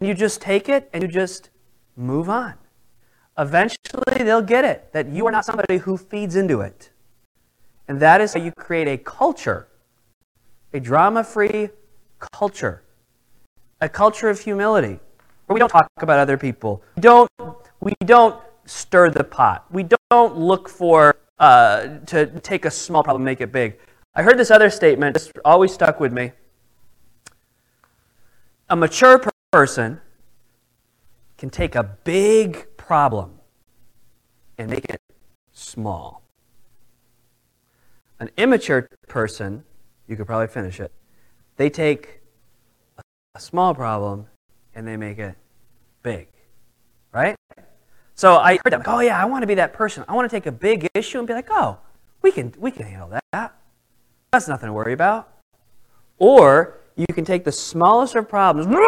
And 0.00 0.08
you 0.08 0.14
just 0.14 0.40
take 0.40 0.68
it 0.68 0.88
and 0.92 1.02
you 1.02 1.08
just 1.08 1.50
move 1.96 2.28
on. 2.28 2.54
Eventually, 3.38 4.24
they'll 4.24 4.42
get 4.42 4.64
it 4.64 4.92
that 4.92 5.08
you 5.08 5.26
are 5.26 5.30
not 5.30 5.44
somebody 5.44 5.78
who 5.78 5.96
feeds 5.96 6.36
into 6.36 6.60
it. 6.62 6.90
And 7.88 8.00
that 8.00 8.20
is 8.20 8.34
how 8.34 8.40
you 8.40 8.52
create 8.52 8.88
a 8.88 8.96
culture, 8.96 9.68
a 10.76 10.80
drama 10.80 11.24
free 11.24 11.70
culture, 12.20 12.82
a 13.80 13.88
culture 13.88 14.28
of 14.28 14.40
humility, 14.40 15.00
where 15.46 15.54
we 15.54 15.58
don't 15.58 15.70
talk 15.70 15.88
about 15.98 16.18
other 16.18 16.36
people. 16.36 16.82
We 16.96 17.00
don't, 17.00 17.30
we 17.80 17.94
don't 18.04 18.38
stir 18.66 19.10
the 19.10 19.24
pot. 19.24 19.64
We 19.70 19.86
don't 20.10 20.36
look 20.36 20.68
for 20.68 21.16
uh, 21.38 21.98
to 22.06 22.26
take 22.40 22.66
a 22.66 22.70
small 22.70 23.02
problem 23.02 23.24
make 23.24 23.40
it 23.40 23.52
big. 23.52 23.78
I 24.14 24.22
heard 24.22 24.38
this 24.38 24.50
other 24.50 24.70
statement, 24.70 25.16
it's 25.16 25.30
always 25.44 25.72
stuck 25.72 25.98
with 25.98 26.12
me. 26.12 26.32
A 28.68 28.76
mature 28.76 29.18
per- 29.18 29.30
person 29.52 30.00
can 31.38 31.48
take 31.48 31.74
a 31.74 31.84
big 32.04 32.76
problem 32.76 33.38
and 34.58 34.70
make 34.70 34.84
it 34.86 35.00
small. 35.52 36.22
An 38.18 38.30
immature 38.36 38.88
person, 39.08 39.64
you 40.08 40.16
could 40.16 40.26
probably 40.26 40.46
finish 40.46 40.80
it, 40.80 40.92
they 41.56 41.70
take 41.70 42.20
a, 43.34 43.40
small 43.40 43.74
problem 43.74 44.26
and 44.74 44.88
they 44.88 44.96
make 44.96 45.18
it 45.18 45.34
big. 46.02 46.28
Right? 47.12 47.36
So 48.14 48.36
I 48.36 48.58
heard 48.64 48.72
them, 48.72 48.82
oh 48.86 49.00
yeah, 49.00 49.20
I 49.20 49.26
want 49.26 49.42
to 49.42 49.46
be 49.46 49.56
that 49.56 49.72
person. 49.72 50.04
I 50.08 50.14
want 50.14 50.30
to 50.30 50.34
take 50.34 50.46
a 50.46 50.52
big 50.52 50.88
issue 50.94 51.18
and 51.18 51.26
be 51.26 51.34
like, 51.34 51.48
oh, 51.50 51.78
we 52.22 52.32
can, 52.32 52.54
we 52.58 52.70
can 52.70 52.86
handle 52.86 53.10
that. 53.10 53.54
That's 54.32 54.48
nothing 54.48 54.68
to 54.68 54.72
worry 54.72 54.92
about. 54.92 55.28
Or 56.18 56.78
you 56.96 57.06
can 57.12 57.24
take 57.24 57.44
the 57.44 57.52
smallest 57.52 58.14
of 58.14 58.28
problems. 58.28 58.66
Don't 58.66 58.78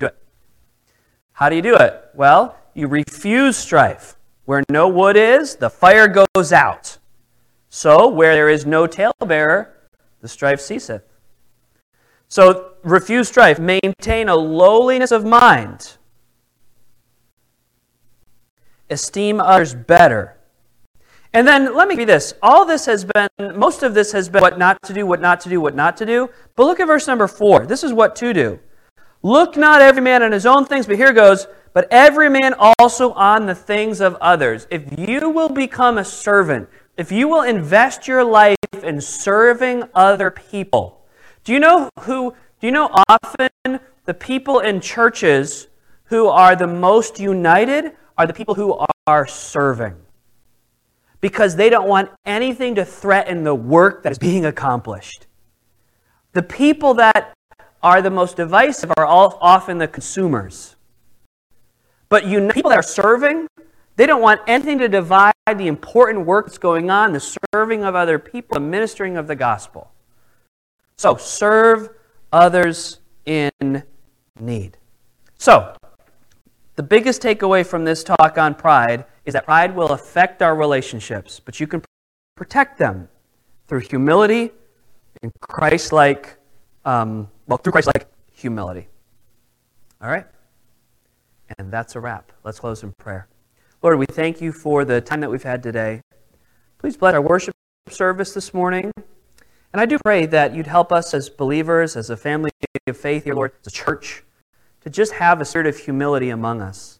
do 0.00 0.06
it. 0.06 0.16
How 1.32 1.48
do 1.48 1.54
you 1.54 1.62
do 1.62 1.76
it? 1.76 2.10
Well, 2.14 2.56
you 2.74 2.88
refuse 2.88 3.56
strife. 3.56 4.16
Where 4.44 4.64
no 4.70 4.88
wood 4.88 5.16
is, 5.16 5.56
the 5.56 5.70
fire 5.70 6.08
goes 6.08 6.52
out. 6.52 6.98
So, 7.78 8.08
where 8.08 8.34
there 8.34 8.48
is 8.48 8.66
no 8.66 8.88
talebearer, 8.88 9.72
the 10.20 10.26
strife 10.26 10.60
ceaseth. 10.60 11.04
So, 12.26 12.72
refuse 12.82 13.28
strife. 13.28 13.60
Maintain 13.60 14.28
a 14.28 14.34
lowliness 14.34 15.12
of 15.12 15.24
mind. 15.24 15.96
Esteem 18.90 19.40
others 19.40 19.76
better. 19.76 20.38
And 21.32 21.46
then 21.46 21.72
let 21.72 21.86
me 21.86 21.94
be 21.94 22.04
this. 22.04 22.34
All 22.42 22.64
this 22.64 22.84
has 22.86 23.04
been, 23.04 23.28
most 23.56 23.84
of 23.84 23.94
this 23.94 24.10
has 24.10 24.28
been 24.28 24.40
what 24.40 24.58
not 24.58 24.82
to 24.82 24.92
do, 24.92 25.06
what 25.06 25.20
not 25.20 25.40
to 25.42 25.48
do, 25.48 25.60
what 25.60 25.76
not 25.76 25.96
to 25.98 26.04
do. 26.04 26.28
But 26.56 26.64
look 26.64 26.80
at 26.80 26.88
verse 26.88 27.06
number 27.06 27.28
four. 27.28 27.64
This 27.64 27.84
is 27.84 27.92
what 27.92 28.16
to 28.16 28.34
do. 28.34 28.58
Look 29.22 29.56
not 29.56 29.82
every 29.82 30.02
man 30.02 30.24
on 30.24 30.32
his 30.32 30.46
own 30.46 30.64
things, 30.64 30.88
but 30.88 30.96
here 30.96 31.12
goes, 31.12 31.46
but 31.74 31.86
every 31.92 32.28
man 32.28 32.56
also 32.80 33.12
on 33.12 33.46
the 33.46 33.54
things 33.54 34.00
of 34.00 34.16
others. 34.16 34.66
If 34.68 34.98
you 34.98 35.30
will 35.30 35.48
become 35.48 35.98
a 35.98 36.04
servant, 36.04 36.68
if 36.98 37.12
you 37.12 37.28
will 37.28 37.42
invest 37.42 38.08
your 38.08 38.24
life 38.24 38.56
in 38.82 39.00
serving 39.00 39.84
other 39.94 40.32
people, 40.32 41.06
do 41.44 41.52
you 41.52 41.60
know 41.60 41.88
who, 42.00 42.34
do 42.60 42.66
you 42.66 42.72
know 42.72 42.90
often 43.08 43.80
the 44.04 44.14
people 44.14 44.58
in 44.58 44.80
churches 44.80 45.68
who 46.06 46.26
are 46.26 46.56
the 46.56 46.66
most 46.66 47.20
united 47.20 47.92
are 48.18 48.26
the 48.26 48.34
people 48.34 48.56
who 48.56 48.84
are 49.06 49.26
serving? 49.28 49.94
Because 51.20 51.54
they 51.54 51.70
don't 51.70 51.88
want 51.88 52.10
anything 52.26 52.74
to 52.74 52.84
threaten 52.84 53.44
the 53.44 53.54
work 53.54 54.02
that 54.02 54.10
is 54.10 54.18
being 54.18 54.44
accomplished. 54.44 55.28
The 56.32 56.42
people 56.42 56.94
that 56.94 57.32
are 57.80 58.02
the 58.02 58.10
most 58.10 58.36
divisive 58.36 58.90
are 58.96 59.06
all, 59.06 59.38
often 59.40 59.78
the 59.78 59.86
consumers. 59.86 60.74
But 62.08 62.26
you, 62.26 62.48
people 62.48 62.70
that 62.70 62.78
are 62.78 62.82
serving, 62.82 63.46
they 63.98 64.06
don't 64.06 64.22
want 64.22 64.40
anything 64.46 64.78
to 64.78 64.88
divide 64.88 65.34
the 65.56 65.66
important 65.66 66.24
work 66.24 66.46
that's 66.46 66.56
going 66.56 66.88
on, 66.88 67.12
the 67.12 67.34
serving 67.52 67.82
of 67.82 67.96
other 67.96 68.16
people, 68.16 68.54
the 68.54 68.60
ministering 68.60 69.16
of 69.16 69.26
the 69.26 69.34
gospel. 69.34 69.90
So, 70.96 71.16
serve 71.16 71.88
others 72.32 73.00
in 73.26 73.50
need. 74.38 74.76
So, 75.36 75.74
the 76.76 76.82
biggest 76.84 77.20
takeaway 77.20 77.66
from 77.66 77.84
this 77.84 78.04
talk 78.04 78.38
on 78.38 78.54
pride 78.54 79.04
is 79.24 79.34
that 79.34 79.46
pride 79.46 79.74
will 79.74 79.90
affect 79.90 80.42
our 80.42 80.54
relationships, 80.54 81.40
but 81.44 81.58
you 81.58 81.66
can 81.66 81.82
protect 82.36 82.78
them 82.78 83.08
through 83.66 83.80
humility 83.80 84.52
and 85.22 85.32
Christ 85.40 85.92
like, 85.92 86.36
um, 86.84 87.28
well, 87.48 87.58
through 87.58 87.72
Christ 87.72 87.88
like 87.88 88.06
humility. 88.32 88.86
All 90.00 90.08
right? 90.08 90.26
And 91.58 91.72
that's 91.72 91.96
a 91.96 92.00
wrap. 92.00 92.30
Let's 92.44 92.60
close 92.60 92.84
in 92.84 92.92
prayer. 92.92 93.26
Lord, 93.80 93.98
we 93.98 94.06
thank 94.06 94.40
you 94.40 94.50
for 94.50 94.84
the 94.84 95.00
time 95.00 95.20
that 95.20 95.30
we've 95.30 95.42
had 95.42 95.62
today. 95.62 96.00
Please 96.78 96.96
bless 96.96 97.14
our 97.14 97.22
worship 97.22 97.54
service 97.88 98.34
this 98.34 98.52
morning. 98.52 98.90
And 99.72 99.80
I 99.80 99.86
do 99.86 99.98
pray 100.04 100.26
that 100.26 100.52
you'd 100.52 100.66
help 100.66 100.90
us 100.90 101.14
as 101.14 101.28
believers, 101.28 101.96
as 101.96 102.10
a 102.10 102.16
family 102.16 102.50
of 102.88 102.96
faith 102.96 103.22
here, 103.22 103.34
Lord, 103.34 103.52
as 103.60 103.68
a 103.68 103.70
church, 103.70 104.24
to 104.80 104.90
just 104.90 105.12
have 105.12 105.40
a 105.40 105.44
spirit 105.44 105.68
of 105.68 105.76
humility 105.76 106.30
among 106.30 106.60
us. 106.60 106.98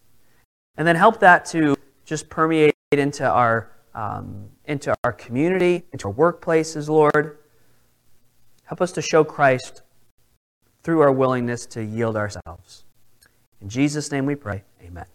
And 0.77 0.87
then 0.87 0.95
help 0.95 1.19
that 1.19 1.43
to 1.47 1.75
just 2.05 2.29
permeate 2.29 2.73
into 2.93 3.29
our, 3.29 3.71
um, 3.93 4.47
into 4.63 4.95
our 5.03 5.11
community, 5.11 5.83
into 5.91 6.07
our 6.07 6.13
workplaces, 6.13 6.87
Lord. 6.87 7.39
Help 8.63 8.81
us 8.81 8.93
to 8.93 9.01
show 9.01 9.25
Christ 9.25 9.81
through 10.83 11.01
our 11.01 11.11
willingness 11.11 11.65
to 11.65 11.83
yield 11.83 12.15
ourselves. 12.15 12.85
In 13.59 13.67
Jesus' 13.67 14.11
name 14.11 14.25
we 14.25 14.35
pray. 14.35 14.63
Amen. 14.81 15.05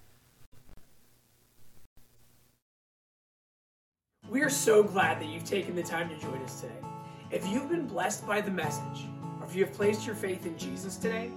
We 4.34 4.42
are 4.42 4.50
so 4.50 4.82
glad 4.82 5.20
that 5.20 5.26
you've 5.26 5.44
taken 5.44 5.76
the 5.76 5.82
time 5.84 6.08
to 6.08 6.18
join 6.18 6.42
us 6.42 6.60
today. 6.60 6.74
If 7.30 7.46
you've 7.46 7.68
been 7.68 7.86
blessed 7.86 8.26
by 8.26 8.40
the 8.40 8.50
message, 8.50 9.06
or 9.38 9.46
if 9.46 9.54
you 9.54 9.64
have 9.64 9.72
placed 9.72 10.04
your 10.04 10.16
faith 10.16 10.44
in 10.44 10.58
Jesus 10.58 10.96
today, 10.96 11.30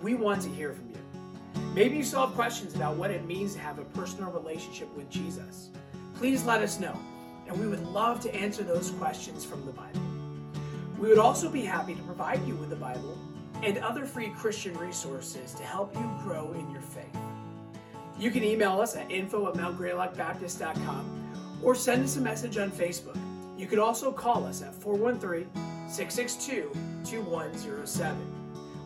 we 0.00 0.14
want 0.14 0.42
to 0.42 0.48
hear 0.50 0.72
from 0.72 0.90
you. 0.90 1.62
Maybe 1.74 1.96
you 1.96 2.04
still 2.04 2.24
have 2.24 2.36
questions 2.36 2.76
about 2.76 2.94
what 2.94 3.10
it 3.10 3.26
means 3.26 3.54
to 3.54 3.58
have 3.58 3.80
a 3.80 3.84
personal 3.86 4.30
relationship 4.30 4.86
with 4.96 5.10
Jesus. 5.10 5.70
Please 6.14 6.44
let 6.44 6.62
us 6.62 6.78
know, 6.78 6.96
and 7.48 7.58
we 7.58 7.66
would 7.66 7.84
love 7.88 8.20
to 8.20 8.32
answer 8.32 8.62
those 8.62 8.92
questions 8.92 9.44
from 9.44 9.66
the 9.66 9.72
Bible. 9.72 10.00
We 11.00 11.08
would 11.08 11.18
also 11.18 11.50
be 11.50 11.62
happy 11.62 11.96
to 11.96 12.02
provide 12.02 12.46
you 12.46 12.54
with 12.54 12.70
the 12.70 12.76
Bible 12.76 13.18
and 13.64 13.76
other 13.78 14.06
free 14.06 14.28
Christian 14.28 14.78
resources 14.78 15.52
to 15.54 15.64
help 15.64 15.92
you 15.96 16.08
grow 16.22 16.52
in 16.52 16.70
your 16.70 16.82
faith. 16.82 17.18
You 18.20 18.30
can 18.30 18.44
email 18.44 18.80
us 18.80 18.94
at 18.94 19.10
info 19.10 19.48
at 19.48 19.54
mountgreylockbaptist.com 19.54 21.25
or 21.62 21.74
send 21.74 22.04
us 22.04 22.16
a 22.16 22.20
message 22.20 22.58
on 22.58 22.70
Facebook. 22.70 23.18
You 23.56 23.66
could 23.66 23.78
also 23.78 24.12
call 24.12 24.44
us 24.44 24.62
at 24.62 24.74
413 24.74 25.48
662 25.88 26.70
2107. 27.04 28.36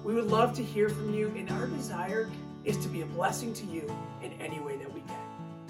We 0.04 0.14
would 0.14 0.28
love 0.28 0.54
to 0.56 0.62
hear 0.62 0.88
from 0.88 1.12
you, 1.14 1.28
and 1.36 1.50
our 1.50 1.66
desire 1.66 2.30
is 2.64 2.76
to 2.78 2.88
be 2.88 3.02
a 3.02 3.06
blessing 3.06 3.52
to 3.54 3.64
you 3.66 3.94
in 4.22 4.32
any 4.40 4.60
way 4.60 4.76
that 4.76 4.92
we 4.92 5.00
can. 5.00 5.18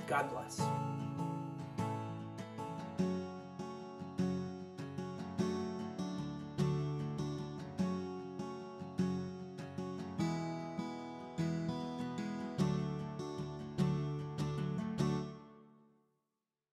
God 0.06 0.30
bless. 0.30 0.60